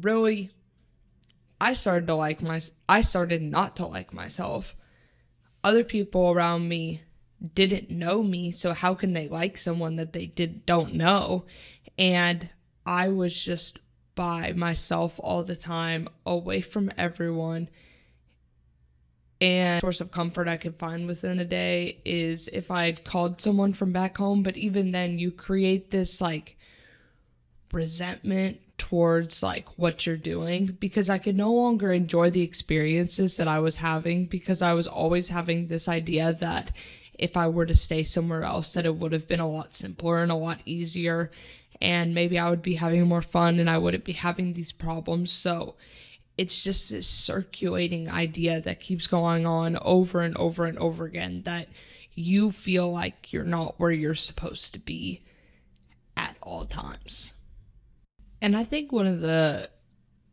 really, 0.00 0.50
I 1.60 1.72
started 1.72 2.06
to 2.08 2.14
like 2.14 2.42
my 2.42 2.60
I 2.88 3.00
started 3.00 3.42
not 3.42 3.76
to 3.76 3.86
like 3.86 4.12
myself. 4.12 4.74
Other 5.64 5.84
people 5.84 6.30
around 6.30 6.68
me 6.68 7.02
didn't 7.54 7.90
know 7.90 8.22
me, 8.22 8.50
so 8.50 8.72
how 8.72 8.94
can 8.94 9.12
they 9.12 9.28
like 9.28 9.56
someone 9.56 9.96
that 9.96 10.12
they 10.12 10.26
did 10.26 10.66
don't 10.66 10.94
know? 10.94 11.46
And 11.98 12.50
I 12.84 13.08
was 13.08 13.40
just 13.40 13.78
by 14.16 14.52
myself 14.54 15.20
all 15.22 15.44
the 15.44 15.54
time, 15.54 16.08
away 16.26 16.60
from 16.60 16.90
everyone. 16.98 17.68
And 19.40 19.80
source 19.80 20.00
of 20.00 20.10
comfort 20.10 20.48
I 20.48 20.56
could 20.56 20.76
find 20.76 21.06
within 21.06 21.38
a 21.38 21.44
day 21.44 22.00
is 22.04 22.48
if 22.52 22.70
I 22.70 22.86
had 22.86 23.04
called 23.04 23.40
someone 23.40 23.74
from 23.74 23.92
back 23.92 24.16
home, 24.16 24.42
but 24.42 24.56
even 24.56 24.90
then 24.90 25.18
you 25.18 25.30
create 25.30 25.90
this 25.90 26.20
like 26.20 26.56
resentment 27.70 28.58
towards 28.78 29.42
like 29.42 29.68
what 29.78 30.06
you're 30.06 30.16
doing 30.16 30.76
because 30.80 31.08
I 31.10 31.18
could 31.18 31.36
no 31.36 31.52
longer 31.52 31.92
enjoy 31.92 32.30
the 32.30 32.42
experiences 32.42 33.36
that 33.36 33.48
I 33.48 33.58
was 33.58 33.76
having 33.76 34.26
because 34.26 34.62
I 34.62 34.72
was 34.72 34.86
always 34.86 35.28
having 35.28 35.66
this 35.66 35.88
idea 35.88 36.32
that 36.40 36.72
if 37.18 37.36
I 37.36 37.48
were 37.48 37.66
to 37.66 37.74
stay 37.74 38.02
somewhere 38.02 38.44
else 38.44 38.74
that 38.74 38.86
it 38.86 38.96
would 38.96 39.12
have 39.12 39.26
been 39.26 39.40
a 39.40 39.48
lot 39.48 39.74
simpler 39.74 40.22
and 40.22 40.30
a 40.30 40.36
lot 40.36 40.60
easier 40.66 41.30
and 41.80 42.14
maybe 42.14 42.38
I 42.38 42.50
would 42.50 42.62
be 42.62 42.74
having 42.74 43.06
more 43.06 43.22
fun 43.22 43.58
and 43.58 43.68
I 43.68 43.78
wouldn't 43.78 44.04
be 44.04 44.12
having 44.12 44.52
these 44.52 44.72
problems. 44.72 45.30
So 45.30 45.76
it's 46.38 46.62
just 46.62 46.90
this 46.90 47.08
circulating 47.08 48.10
idea 48.10 48.60
that 48.60 48.80
keeps 48.80 49.06
going 49.06 49.46
on 49.46 49.78
over 49.82 50.20
and 50.20 50.36
over 50.36 50.66
and 50.66 50.78
over 50.78 51.04
again 51.04 51.42
that 51.44 51.68
you 52.14 52.50
feel 52.50 52.90
like 52.90 53.32
you're 53.32 53.44
not 53.44 53.78
where 53.78 53.90
you're 53.90 54.14
supposed 54.14 54.72
to 54.72 54.78
be 54.78 55.22
at 56.16 56.36
all 56.42 56.64
times. 56.64 57.32
And 58.40 58.56
I 58.56 58.64
think 58.64 58.92
one 58.92 59.06
of 59.06 59.20
the 59.20 59.70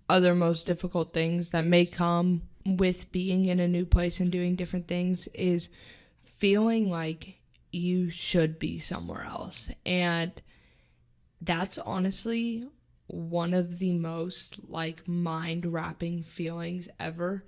other 0.10 0.36
most 0.36 0.66
difficult 0.66 1.14
things 1.14 1.50
that 1.50 1.66
may 1.66 1.86
come 1.86 2.44
with 2.66 3.12
being 3.12 3.46
in 3.46 3.60
a 3.60 3.68
new 3.68 3.86
place 3.86 4.20
and 4.20 4.32
doing 4.32 4.56
different 4.56 4.88
things 4.88 5.28
is 5.34 5.70
feeling 6.38 6.90
like 6.90 7.36
you 7.72 8.10
should 8.10 8.60
be 8.60 8.80
somewhere 8.80 9.24
else. 9.24 9.70
And 9.86 10.32
that's 11.46 11.78
honestly 11.80 12.66
one 13.08 13.54
of 13.54 13.80
the 13.80 13.92
most 13.92 14.58
like 14.70 15.08
mind 15.08 15.66
wrapping 15.66 16.24
feelings 16.24 16.88
ever 17.00 17.44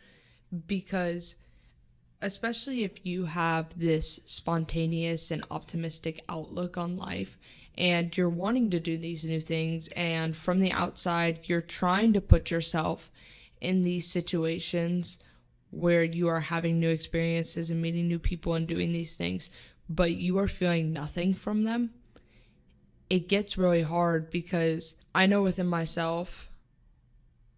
because 0.67 1.35
especially 2.21 2.83
if 2.83 3.05
you 3.05 3.25
have 3.25 3.77
this 3.79 4.19
spontaneous 4.25 5.31
and 5.31 5.43
optimistic 5.49 6.23
outlook 6.27 6.77
on 6.77 6.97
life 6.97 7.37
and 7.77 8.15
you're 8.17 8.29
wanting 8.29 8.69
to 8.69 8.79
do 8.79 8.97
these 8.97 9.23
new 9.23 9.39
things 9.39 9.87
and 9.95 10.35
from 10.35 10.59
the 10.59 10.71
outside 10.71 11.39
you're 11.43 11.61
trying 11.61 12.11
to 12.11 12.21
put 12.21 12.51
yourself 12.51 13.11
in 13.61 13.81
these 13.83 14.07
situations 14.07 15.17
where 15.71 16.03
you 16.03 16.27
are 16.27 16.39
having 16.39 16.79
new 16.79 16.89
experiences 16.89 17.69
and 17.69 17.81
meeting 17.81 18.07
new 18.07 18.19
people 18.19 18.55
and 18.55 18.67
doing 18.67 18.91
these 18.91 19.15
things 19.15 19.49
but 19.87 20.11
you 20.11 20.37
are 20.37 20.47
feeling 20.47 20.91
nothing 20.91 21.33
from 21.33 21.63
them 21.63 21.91
it 23.09 23.27
gets 23.27 23.57
really 23.57 23.83
hard 23.83 24.29
because 24.29 24.95
I 25.13 25.25
know 25.25 25.41
within 25.41 25.67
myself 25.67 26.49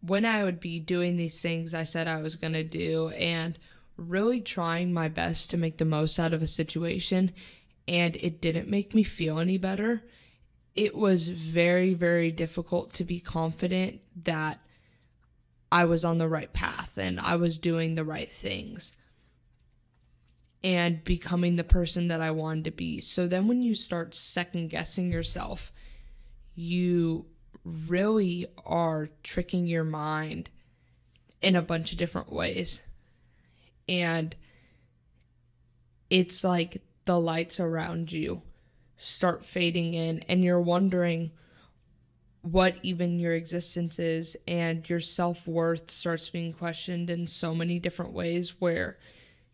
when 0.02 0.26
I 0.26 0.44
would 0.44 0.60
be 0.60 0.80
doing 0.80 1.18
these 1.18 1.42
things 1.42 1.74
I 1.74 1.84
said 1.84 2.08
I 2.08 2.22
was 2.22 2.36
going 2.36 2.54
to 2.54 2.64
do 2.64 3.10
and 3.10 3.58
really 3.96 4.42
trying 4.42 4.94
my 4.94 5.08
best 5.08 5.50
to 5.50 5.58
make 5.58 5.78
the 5.78 5.86
most 5.86 6.20
out 6.20 6.34
of 6.34 6.42
a 6.42 6.48
situation 6.48 7.32
and 7.88 8.16
it 8.18 8.42
didn't 8.42 8.70
make 8.70 8.94
me 8.94 9.04
feel 9.04 9.40
any 9.40 9.58
better, 9.58 10.04
it 10.76 10.96
was 10.96 11.30
very, 11.30 11.94
very 11.94 12.32
difficult 12.32 12.94
to 12.94 13.04
be 13.04 13.20
confident 13.20 14.02
that 14.24 14.60
I 15.72 15.86
was 15.86 16.06
on 16.06 16.18
the 16.18 16.28
right 16.28 16.52
path 16.52 16.98
and 16.98 17.20
I 17.20 17.38
was 17.38 17.58
doing 17.58 17.96
the 17.96 18.04
right 18.04 18.32
things 18.32 18.94
and 20.64 21.04
becoming 21.04 21.56
the 21.56 21.64
person 21.64 22.08
that 22.08 22.22
I 22.22 22.32
wanted 22.32 22.66
to 22.66 22.72
be. 22.72 23.00
So 23.00 23.28
then 23.28 23.48
when 23.48 23.62
you 23.62 23.76
start 23.76 24.16
second 24.16 24.70
guessing 24.70 25.12
yourself, 25.12 25.72
you 26.56 27.26
really 27.64 28.48
are 28.66 29.10
tricking 29.24 29.68
your 29.68 29.84
mind 29.84 30.50
in 31.42 31.56
a 31.56 31.62
bunch 31.62 31.92
of 31.92 31.98
different 31.98 32.32
ways. 32.32 32.82
And 33.88 34.36
it's 36.10 36.44
like 36.44 36.82
the 37.06 37.20
lights 37.20 37.60
around 37.60 38.12
you 38.12 38.42
start 38.98 39.46
fading 39.46 39.94
in 39.94 40.20
and 40.28 40.44
you're 40.44 40.60
wondering 40.60 41.32
what 42.42 42.76
even 42.82 43.20
your 43.20 43.34
existence 43.34 44.00
is 44.00 44.36
and 44.48 44.90
your 44.90 45.00
self-worth 45.00 45.92
starts 45.92 46.30
being 46.30 46.54
questioned 46.54 47.10
in 47.10 47.28
so 47.28 47.54
many 47.54 47.78
different 47.78 48.14
ways 48.14 48.60
where 48.60 48.98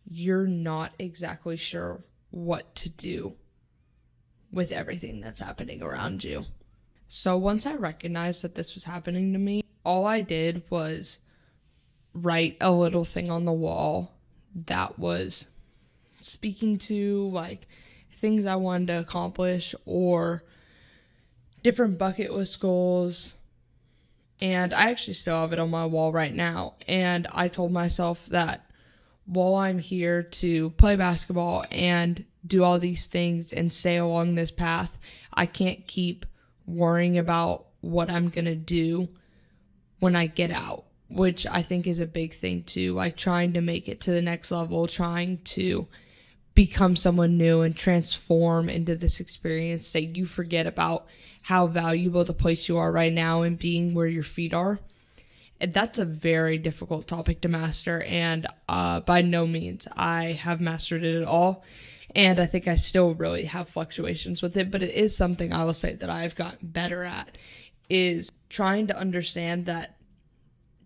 you're 0.05 0.48
not 0.48 0.93
exactly 1.00 1.57
sure 1.57 2.03
what 2.31 2.75
to 2.75 2.89
do 2.89 3.33
with 4.51 4.72
everything 4.72 5.22
that's 5.22 5.39
happening 5.39 5.81
around 5.81 6.24
you. 6.24 6.45
So 7.07 7.38
once 7.38 7.65
I 7.65 7.74
recognized 7.75 8.41
that 8.43 8.55
this 8.55 8.74
was 8.74 8.83
happening 8.83 9.33
to 9.33 9.39
me, 9.39 9.63
all 9.86 10.05
I 10.05 10.22
did 10.22 10.63
was 10.69 11.19
write 12.13 12.57
a 12.62 12.72
little 12.72 13.03
thing 13.03 13.29
on 13.29 13.45
the 13.45 13.51
wall 13.51 14.13
that 14.67 14.98
was 15.00 15.45
speaking 16.22 16.77
to 16.77 17.29
like 17.29 17.67
things 18.19 18.45
I 18.45 18.55
wanted 18.55 18.88
to 18.88 19.00
accomplish 19.00 19.75
or 19.86 20.43
different 21.62 21.98
bucket 21.98 22.33
list 22.33 22.60
goals. 22.60 23.33
And 24.41 24.74
I 24.74 24.89
actually 24.89 25.13
still 25.13 25.39
have 25.39 25.53
it 25.53 25.60
on 25.60 25.69
my 25.69 25.86
wall 25.86 26.12
right 26.12 26.33
now. 26.33 26.75
And 26.88 27.27
I 27.31 27.48
told 27.48 27.72
myself 27.72 28.25
that 28.27 28.69
while 29.25 29.56
I'm 29.56 29.80
here 29.80 30.24
to 30.24 30.72
play 30.72 30.96
basketball 30.96 31.65
and 31.72 32.25
do 32.46 32.63
all 32.63 32.80
these 32.80 33.06
things 33.08 33.53
and 33.53 33.72
stay 33.72 33.98
along 33.98 34.36
this 34.36 34.51
path, 34.51 34.98
I 35.34 35.46
can't 35.46 35.88
keep 35.88 36.25
worrying 36.65 37.18
about 37.18 37.68
what 37.82 38.10
I'm 38.10 38.30
going 38.30 38.46
to 38.46 38.56
do 38.56 39.10
when 40.00 40.15
I 40.15 40.27
get 40.27 40.51
out, 40.51 40.86
which 41.10 41.48
I 41.48 41.62
think 41.62 41.88
is 41.88 42.00
a 42.00 42.06
big 42.06 42.34
thing 42.34 42.63
too. 42.63 42.94
Like 42.94 43.15
trying 43.15 43.53
to 43.53 43.62
make 43.62 43.88
it 43.88 44.01
to 44.01 44.12
the 44.12 44.22
next 44.22 44.51
level, 44.51 44.88
trying 44.88 45.39
to 45.46 45.88
become 46.53 46.96
someone 46.96 47.38
new 47.38 47.62
and 47.62 47.75
transform 47.75 48.70
into 48.70 48.96
this 48.96 49.20
experience 49.20 49.92
that 49.94 50.15
you 50.15 50.25
forget 50.25 50.68
about 50.68 51.08
how 51.42 51.68
valuable 51.68 52.24
the 52.24 52.34
place 52.34 52.70
you 52.70 52.77
are 52.77 52.92
right 52.92 53.13
now 53.13 53.42
and 53.42 53.58
being 53.58 53.94
where 53.94 54.08
your 54.08 54.24
feet 54.24 54.53
are. 54.53 54.80
That's 55.60 56.00
a 56.00 56.05
very 56.05 56.57
difficult 56.57 57.07
topic 57.07 57.41
to 57.41 57.48
master, 57.48 58.01
and 58.03 58.48
uh, 58.67 59.00
by 59.01 59.22
no 59.22 59.48
means 59.48 59.88
I 59.95 60.33
have 60.33 60.60
mastered 60.60 61.03
it 61.03 61.22
at 61.22 61.27
all. 61.27 61.63
And 62.15 62.39
I 62.39 62.45
think 62.45 62.67
I 62.67 62.75
still 62.75 63.15
really 63.15 63.45
have 63.45 63.69
fluctuations 63.69 64.41
with 64.41 64.55
it, 64.57 64.69
but 64.69 64.83
it 64.83 64.93
is 64.93 65.15
something 65.15 65.51
I 65.51 65.63
will 65.63 65.74
say 65.74 65.95
that 65.95 66.10
I've 66.10 66.36
gotten 66.36 66.67
better 66.67 67.03
at 67.03 67.38
is 67.89 68.29
trying 68.50 68.88
to 68.88 68.98
understand 68.98 69.65
that 69.65 69.98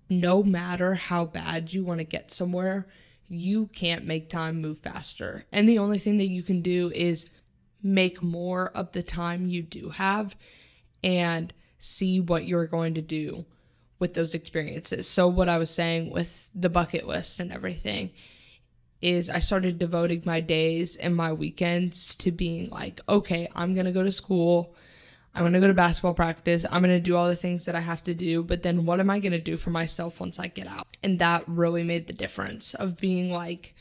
no 0.10 0.42
matter 0.42 0.94
how 0.96 1.26
bad 1.26 1.74
you 1.74 1.84
want 1.84 2.00
to 2.00 2.06
get 2.06 2.32
somewhere, 2.32 2.88
you 3.28 3.68
can't 3.68 4.06
make 4.06 4.30
time 4.30 4.62
move 4.62 4.80
faster. 4.80 5.46
And 5.52 5.68
the 5.68 5.80
only 5.80 6.00
thing 6.00 6.18
that 6.18 6.30
you 6.30 6.44
can 6.44 6.62
do 6.62 6.92
is 6.96 7.26
make 7.84 8.24
more 8.24 8.70
of 8.70 8.92
the 8.94 9.04
time 9.04 9.48
you 9.48 9.62
do 9.62 9.90
have 9.90 10.36
and 11.04 11.54
see 11.78 12.20
what 12.20 12.48
you're 12.48 12.68
going 12.68 12.94
to 12.94 13.02
do 13.02 13.46
with 14.00 14.14
those 14.14 14.34
experiences. 14.34 15.08
So, 15.08 15.28
what 15.28 15.50
I 15.50 15.58
was 15.58 15.70
saying 15.70 16.12
with 16.12 16.50
the 16.54 16.70
bucket 16.70 17.08
list 17.08 17.40
and 17.40 17.52
everything 17.52 18.12
is 19.02 19.30
I 19.30 19.40
started 19.40 19.78
devoting 19.78 20.24
my 20.26 20.40
days 20.40 20.96
and 20.96 21.16
my 21.16 21.34
weekends 21.34 22.16
to 22.18 22.32
being 22.32 22.70
like, 22.70 23.00
okay, 23.08 23.48
I'm 23.56 23.74
going 23.74 23.86
to 23.86 23.92
go 23.92 24.04
to 24.04 24.12
school. 24.12 24.74
I'm 25.36 25.44
going 25.44 25.54
to 25.54 25.60
go 25.60 25.68
to 25.68 25.74
basketball 25.74 26.16
practice. 26.16 26.66
I'm 26.70 26.82
going 26.82 26.96
to 26.96 27.00
do 27.00 27.16
all 27.16 27.28
the 27.28 27.36
things 27.36 27.66
that 27.66 27.76
I 27.76 27.80
have 27.80 28.04
to 28.06 28.16
do. 28.16 28.42
But 28.42 28.64
then 28.64 28.86
what 28.86 29.00
am 29.00 29.12
I 29.12 29.20
going 29.20 29.34
to 29.34 29.40
do 29.40 29.56
for 29.56 29.70
myself 29.70 30.20
once 30.20 30.40
I 30.40 30.48
get 30.48 30.68
out? 30.68 30.88
And 31.04 31.20
that 31.20 31.44
really 31.48 31.84
made 31.84 32.08
the 32.08 32.14
difference 32.14 32.74
of 32.74 32.98
being 32.98 33.32
like, 33.32 33.76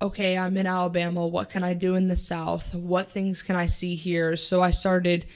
okay, 0.00 0.38
I'm 0.38 0.56
in 0.56 0.66
Alabama. 0.66 1.26
What 1.26 1.50
can 1.50 1.62
I 1.62 1.74
do 1.74 1.96
in 1.96 2.08
the 2.08 2.16
South? 2.16 2.74
What 2.74 3.10
things 3.10 3.42
can 3.42 3.56
I 3.56 3.66
see 3.66 3.94
here? 3.94 4.36
So 4.36 4.62
I 4.62 4.70
started 4.70 5.26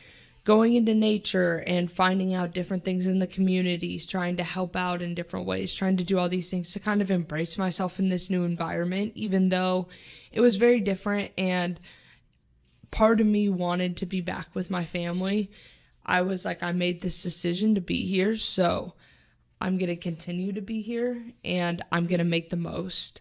going 0.45 0.75
into 0.75 0.95
nature 0.95 1.63
and 1.67 1.91
finding 1.91 2.35
out 2.35 2.55
different 2.55 2.85
things 2.85 3.07
in 3.07 3.19
the 3.19 3.27
communities, 3.27 4.07
trying 4.07 4.37
to 4.37 4.45
help 4.45 4.75
out 4.75 5.03
in 5.03 5.15
different 5.15 5.47
ways, 5.47 5.73
trying 5.73 5.97
to 5.97 6.05
do 6.05 6.19
all 6.19 6.29
these 6.29 6.51
things 6.51 6.73
to 6.73 6.81
kind 6.81 7.03
of 7.03 7.11
embrace 7.11 7.59
myself 7.59 7.99
in 7.99 8.09
this 8.09 8.31
new 8.31 8.45
environment, 8.45 9.13
even 9.15 9.51
though 9.51 9.89
it 10.33 10.41
was 10.41 10.57
very 10.57 10.81
different 10.81 11.31
and 11.37 11.79
part 12.91 13.21
of 13.21 13.27
me 13.27 13.49
wanted 13.49 13.97
to 13.99 14.07
be 14.07 14.21
back 14.21 14.49
with 14.55 14.71
my 14.71 14.85
family. 14.85 15.51
I 16.05 16.23
was 16.23 16.45
like, 16.45 16.63
I 16.63 16.73
made 16.73 17.03
this 17.03 17.23
decision 17.23 17.75
to 17.75 17.81
be 17.81 18.07
here, 18.07 18.37
so 18.37 18.95
I'm 19.61 19.77
going 19.77 19.89
to 19.89 19.97
continue 19.97 20.53
to 20.53 20.63
be 20.63 20.81
here 20.81 21.23
and 21.45 21.85
I'm 21.93 22.07
going 22.07 22.19
to 22.19 22.25
make 22.25 22.49
the 22.49 22.57
most 22.57 23.21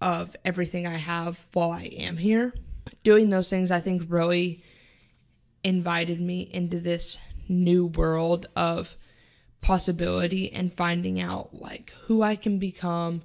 of 0.00 0.36
everything 0.44 0.86
I 0.86 0.98
have 0.98 1.46
while 1.54 1.72
I 1.72 1.84
am 1.84 2.18
here. 2.18 2.52
Doing 3.02 3.30
those 3.30 3.48
things, 3.48 3.70
I 3.70 3.80
think, 3.80 4.02
really 4.08 4.62
invited 5.64 6.20
me 6.20 6.42
into 6.52 6.78
this 6.78 7.18
new 7.48 7.86
world 7.86 8.46
of 8.54 8.96
possibility 9.60 10.52
and 10.52 10.76
finding 10.76 11.20
out 11.20 11.54
like 11.54 11.92
who 12.02 12.22
I 12.22 12.36
can 12.36 12.58
become, 12.58 13.22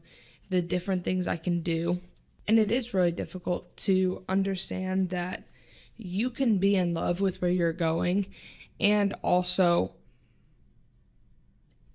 the 0.49 0.61
different 0.61 1.03
things 1.03 1.27
I 1.27 1.37
can 1.37 1.61
do. 1.61 1.99
And 2.47 2.57
it 2.57 2.71
is 2.71 2.93
really 2.93 3.11
difficult 3.11 3.75
to 3.77 4.23
understand 4.27 5.09
that 5.09 5.43
you 5.97 6.29
can 6.29 6.57
be 6.57 6.75
in 6.75 6.93
love 6.93 7.19
with 7.19 7.41
where 7.41 7.51
you're 7.51 7.73
going 7.73 8.27
and 8.79 9.13
also 9.21 9.91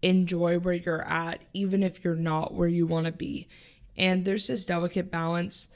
enjoy 0.03 0.59
where 0.59 0.75
you're 0.75 1.09
at, 1.09 1.41
even 1.55 1.83
if 1.83 2.05
you're 2.05 2.15
not 2.15 2.53
where 2.53 2.69
you 2.69 2.87
want 2.87 3.07
to 3.07 3.13
be. 3.13 3.49
And 3.97 4.25
there's 4.25 4.47
this 4.47 4.67
delicate 4.67 5.11
balance 5.11 5.69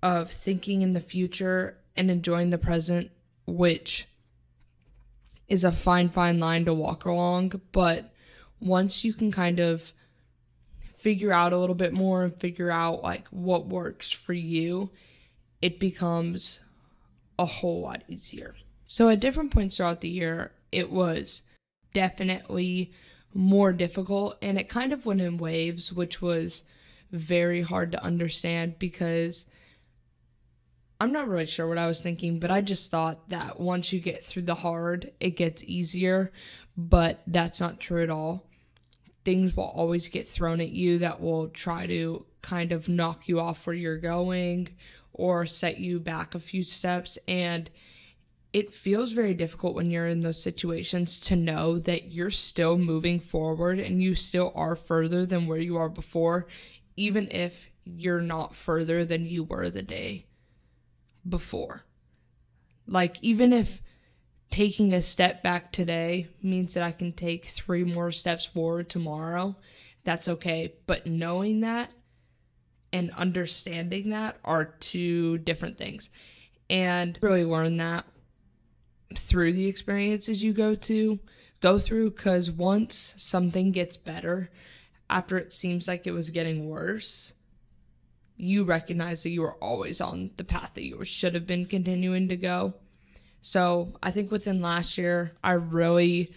of 0.00 0.30
thinking 0.30 0.82
in 0.82 0.92
the 0.92 1.00
future 1.00 1.78
and 1.96 2.10
enjoying 2.10 2.50
the 2.50 2.58
present 2.58 3.10
which 3.46 4.06
is 5.48 5.64
a 5.64 5.72
fine, 5.72 6.08
fine 6.08 6.40
line 6.40 6.64
to 6.64 6.74
walk 6.74 7.04
along. 7.04 7.60
But 7.72 8.12
once 8.60 9.04
you 9.04 9.12
can 9.12 9.30
kind 9.30 9.60
of 9.60 9.92
figure 10.96 11.32
out 11.32 11.52
a 11.52 11.58
little 11.58 11.74
bit 11.74 11.92
more 11.92 12.24
and 12.24 12.40
figure 12.40 12.70
out 12.70 13.02
like 13.02 13.26
what 13.28 13.66
works 13.66 14.10
for 14.10 14.32
you, 14.32 14.90
it 15.60 15.78
becomes 15.78 16.60
a 17.38 17.44
whole 17.44 17.82
lot 17.82 18.02
easier. 18.08 18.54
So 18.86 19.08
at 19.08 19.20
different 19.20 19.50
points 19.50 19.76
throughout 19.76 20.00
the 20.00 20.08
year, 20.08 20.52
it 20.72 20.90
was 20.90 21.42
definitely 21.92 22.92
more 23.34 23.72
difficult 23.72 24.36
and 24.40 24.58
it 24.58 24.68
kind 24.68 24.92
of 24.92 25.04
went 25.04 25.20
in 25.20 25.36
waves, 25.36 25.92
which 25.92 26.22
was 26.22 26.62
very 27.10 27.62
hard 27.62 27.92
to 27.92 28.02
understand 28.02 28.78
because 28.78 29.46
I'm 31.00 31.12
not 31.12 31.28
really 31.28 31.46
sure 31.46 31.66
what 31.66 31.78
I 31.78 31.86
was 31.86 32.00
thinking, 32.00 32.38
but 32.38 32.50
I 32.50 32.60
just 32.60 32.90
thought 32.90 33.28
that 33.28 33.58
once 33.58 33.92
you 33.92 34.00
get 34.00 34.24
through 34.24 34.42
the 34.42 34.54
hard, 34.54 35.12
it 35.18 35.30
gets 35.30 35.64
easier. 35.64 36.32
But 36.76 37.22
that's 37.26 37.60
not 37.60 37.80
true 37.80 38.02
at 38.02 38.10
all. 38.10 38.46
Things 39.24 39.56
will 39.56 39.64
always 39.64 40.08
get 40.08 40.26
thrown 40.26 40.60
at 40.60 40.70
you 40.70 40.98
that 40.98 41.20
will 41.20 41.48
try 41.48 41.86
to 41.86 42.26
kind 42.42 42.72
of 42.72 42.88
knock 42.88 43.28
you 43.28 43.40
off 43.40 43.66
where 43.66 43.76
you're 43.76 43.98
going 43.98 44.68
or 45.12 45.46
set 45.46 45.78
you 45.78 45.98
back 45.98 46.34
a 46.34 46.40
few 46.40 46.62
steps. 46.62 47.18
And 47.26 47.70
it 48.52 48.72
feels 48.72 49.12
very 49.12 49.34
difficult 49.34 49.74
when 49.74 49.90
you're 49.90 50.06
in 50.06 50.20
those 50.20 50.42
situations 50.42 51.20
to 51.20 51.36
know 51.36 51.78
that 51.80 52.12
you're 52.12 52.30
still 52.30 52.78
moving 52.78 53.18
forward 53.18 53.80
and 53.80 54.02
you 54.02 54.14
still 54.14 54.52
are 54.54 54.76
further 54.76 55.26
than 55.26 55.46
where 55.46 55.58
you 55.58 55.76
are 55.76 55.88
before, 55.88 56.46
even 56.96 57.28
if 57.30 57.68
you're 57.84 58.20
not 58.20 58.54
further 58.54 59.04
than 59.04 59.26
you 59.26 59.42
were 59.42 59.70
the 59.70 59.82
day 59.82 60.26
before. 61.28 61.84
Like, 62.86 63.16
even 63.22 63.52
if 63.52 63.80
taking 64.50 64.92
a 64.92 65.02
step 65.02 65.42
back 65.42 65.72
today 65.72 66.28
means 66.42 66.74
that 66.74 66.82
I 66.82 66.92
can 66.92 67.12
take 67.12 67.46
three 67.46 67.84
more 67.84 68.12
steps 68.12 68.44
forward 68.44 68.88
tomorrow, 68.88 69.56
that's 70.04 70.28
okay. 70.28 70.74
But 70.86 71.06
knowing 71.06 71.60
that 71.60 71.90
and 72.94 73.10
understanding 73.10 74.10
that 74.10 74.38
are 74.44 74.64
two 74.64 75.38
different 75.38 75.76
things. 75.76 76.10
And 76.70 77.18
really 77.20 77.44
learn 77.44 77.76
that 77.78 78.06
through 79.16 79.52
the 79.52 79.66
experiences 79.66 80.42
you 80.42 80.52
go 80.52 80.74
to 80.74 81.18
go 81.60 81.78
through 81.78 82.10
because 82.10 82.50
once 82.50 83.12
something 83.16 83.72
gets 83.72 83.96
better 83.96 84.48
after 85.10 85.36
it 85.36 85.52
seems 85.52 85.86
like 85.86 86.06
it 86.06 86.12
was 86.12 86.30
getting 86.30 86.68
worse 86.68 87.33
you 88.36 88.64
recognize 88.64 89.22
that 89.22 89.30
you 89.30 89.42
were 89.42 89.54
always 89.54 90.00
on 90.00 90.30
the 90.36 90.44
path 90.44 90.72
that 90.74 90.84
you 90.84 91.04
should 91.04 91.34
have 91.34 91.46
been 91.46 91.66
continuing 91.66 92.28
to 92.28 92.36
go. 92.36 92.74
So 93.42 93.92
I 94.02 94.10
think 94.10 94.30
within 94.30 94.62
last 94.62 94.98
year, 94.98 95.36
I 95.44 95.52
really 95.52 96.32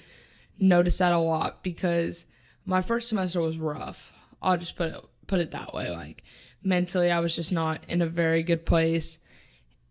noticed 0.60 1.00
that 1.00 1.14
a 1.14 1.18
lot 1.18 1.64
because 1.64 2.26
my 2.66 2.82
first 2.82 3.08
semester 3.08 3.42
was 3.42 3.58
rough. 3.58 4.12
I'll 4.42 4.58
just 4.58 4.76
put 4.76 4.90
it 4.90 5.02
put 5.26 5.40
it 5.40 5.52
that 5.52 5.74
way. 5.74 5.90
Like 5.90 6.24
mentally, 6.64 7.10
I 7.10 7.20
was 7.20 7.36
just 7.36 7.52
not 7.52 7.84
in 7.88 8.02
a 8.02 8.08
very 8.08 8.44
good 8.44 8.66
place, 8.66 9.20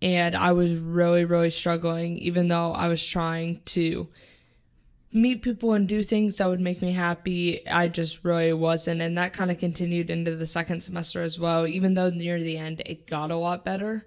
and 0.02 0.36
I 0.36 0.52
was 0.52 0.76
really 0.76 1.24
really 1.24 1.50
struggling. 1.50 2.18
Even 2.18 2.48
though 2.48 2.72
I 2.72 2.88
was 2.88 3.04
trying 3.04 3.62
to 3.66 4.08
meet 5.16 5.40
people 5.40 5.72
and 5.72 5.88
do 5.88 6.02
things 6.02 6.36
that 6.36 6.48
would 6.48 6.60
make 6.60 6.82
me 6.82 6.92
happy. 6.92 7.66
I 7.66 7.88
just 7.88 8.22
really 8.22 8.52
wasn't. 8.52 9.00
And 9.00 9.16
that 9.16 9.32
kind 9.32 9.50
of 9.50 9.58
continued 9.58 10.10
into 10.10 10.36
the 10.36 10.46
second 10.46 10.82
semester 10.82 11.22
as 11.22 11.38
well, 11.38 11.66
even 11.66 11.94
though 11.94 12.10
near 12.10 12.40
the 12.40 12.58
end 12.58 12.82
it 12.84 13.06
got 13.06 13.30
a 13.30 13.36
lot 13.36 13.64
better 13.64 14.06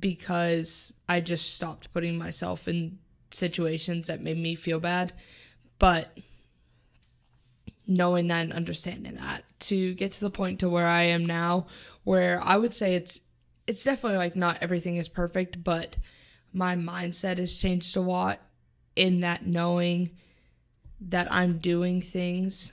because 0.00 0.92
I 1.08 1.20
just 1.20 1.54
stopped 1.54 1.92
putting 1.92 2.18
myself 2.18 2.66
in 2.66 2.98
situations 3.30 4.08
that 4.08 4.20
made 4.20 4.38
me 4.38 4.56
feel 4.56 4.80
bad. 4.80 5.12
But 5.78 6.18
knowing 7.86 8.26
that 8.26 8.42
and 8.42 8.52
understanding 8.52 9.14
that 9.14 9.44
to 9.60 9.94
get 9.94 10.12
to 10.12 10.20
the 10.20 10.30
point 10.30 10.60
to 10.60 10.68
where 10.68 10.86
I 10.86 11.04
am 11.04 11.24
now 11.24 11.66
where 12.04 12.38
I 12.42 12.56
would 12.56 12.74
say 12.74 12.94
it's 12.94 13.20
it's 13.66 13.84
definitely 13.84 14.18
like 14.18 14.34
not 14.34 14.58
everything 14.62 14.96
is 14.96 15.08
perfect, 15.08 15.62
but 15.62 15.96
my 16.52 16.74
mindset 16.74 17.38
has 17.38 17.54
changed 17.54 17.96
a 17.96 18.00
lot 18.00 18.40
in 18.98 19.20
that 19.20 19.46
knowing 19.46 20.10
that 21.00 21.32
I'm 21.32 21.58
doing 21.58 22.02
things 22.02 22.72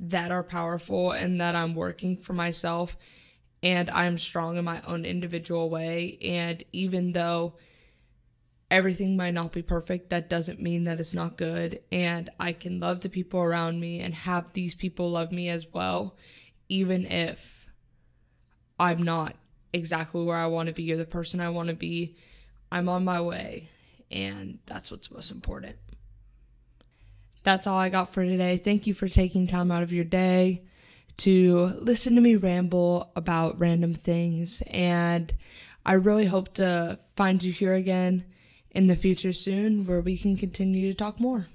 that 0.00 0.30
are 0.32 0.42
powerful 0.42 1.12
and 1.12 1.40
that 1.40 1.54
I'm 1.54 1.74
working 1.74 2.16
for 2.16 2.32
myself 2.32 2.96
and 3.62 3.90
I'm 3.90 4.16
strong 4.18 4.56
in 4.56 4.64
my 4.64 4.80
own 4.86 5.04
individual 5.04 5.68
way. 5.68 6.18
And 6.22 6.64
even 6.72 7.12
though 7.12 7.54
everything 8.70 9.16
might 9.16 9.34
not 9.34 9.52
be 9.52 9.62
perfect, 9.62 10.08
that 10.10 10.30
doesn't 10.30 10.62
mean 10.62 10.84
that 10.84 11.00
it's 11.00 11.12
not 11.12 11.36
good. 11.36 11.80
And 11.92 12.30
I 12.40 12.52
can 12.54 12.78
love 12.78 13.00
the 13.00 13.10
people 13.10 13.40
around 13.40 13.78
me 13.80 14.00
and 14.00 14.14
have 14.14 14.52
these 14.54 14.74
people 14.74 15.10
love 15.10 15.30
me 15.32 15.50
as 15.50 15.66
well. 15.72 16.16
even 16.70 17.04
if 17.06 17.38
I'm 18.78 19.02
not 19.02 19.36
exactly 19.72 20.24
where 20.24 20.36
I 20.36 20.46
want 20.46 20.68
to 20.68 20.72
be 20.72 20.90
or 20.92 20.96
the 20.96 21.04
person 21.04 21.40
I 21.40 21.50
want 21.50 21.68
to 21.68 21.74
be. 21.74 22.16
I'm 22.72 22.88
on 22.88 23.04
my 23.04 23.20
way, 23.20 23.68
and 24.10 24.58
that's 24.66 24.90
what's 24.90 25.10
most 25.10 25.30
important. 25.30 25.76
That's 27.42 27.66
all 27.66 27.78
I 27.78 27.88
got 27.88 28.12
for 28.12 28.24
today. 28.24 28.58
Thank 28.58 28.86
you 28.86 28.94
for 28.94 29.08
taking 29.08 29.46
time 29.46 29.70
out 29.70 29.82
of 29.82 29.92
your 29.92 30.04
day 30.04 30.62
to 31.18 31.78
listen 31.80 32.14
to 32.14 32.20
me 32.20 32.36
ramble 32.36 33.10
about 33.16 33.58
random 33.58 33.94
things, 33.94 34.62
and 34.68 35.32
I 35.84 35.94
really 35.94 36.26
hope 36.26 36.54
to 36.54 36.98
find 37.16 37.42
you 37.42 37.52
here 37.52 37.74
again 37.74 38.24
in 38.70 38.86
the 38.86 38.96
future 38.96 39.32
soon 39.32 39.86
where 39.86 40.00
we 40.00 40.16
can 40.16 40.36
continue 40.36 40.88
to 40.90 40.94
talk 40.94 41.18
more. 41.18 41.48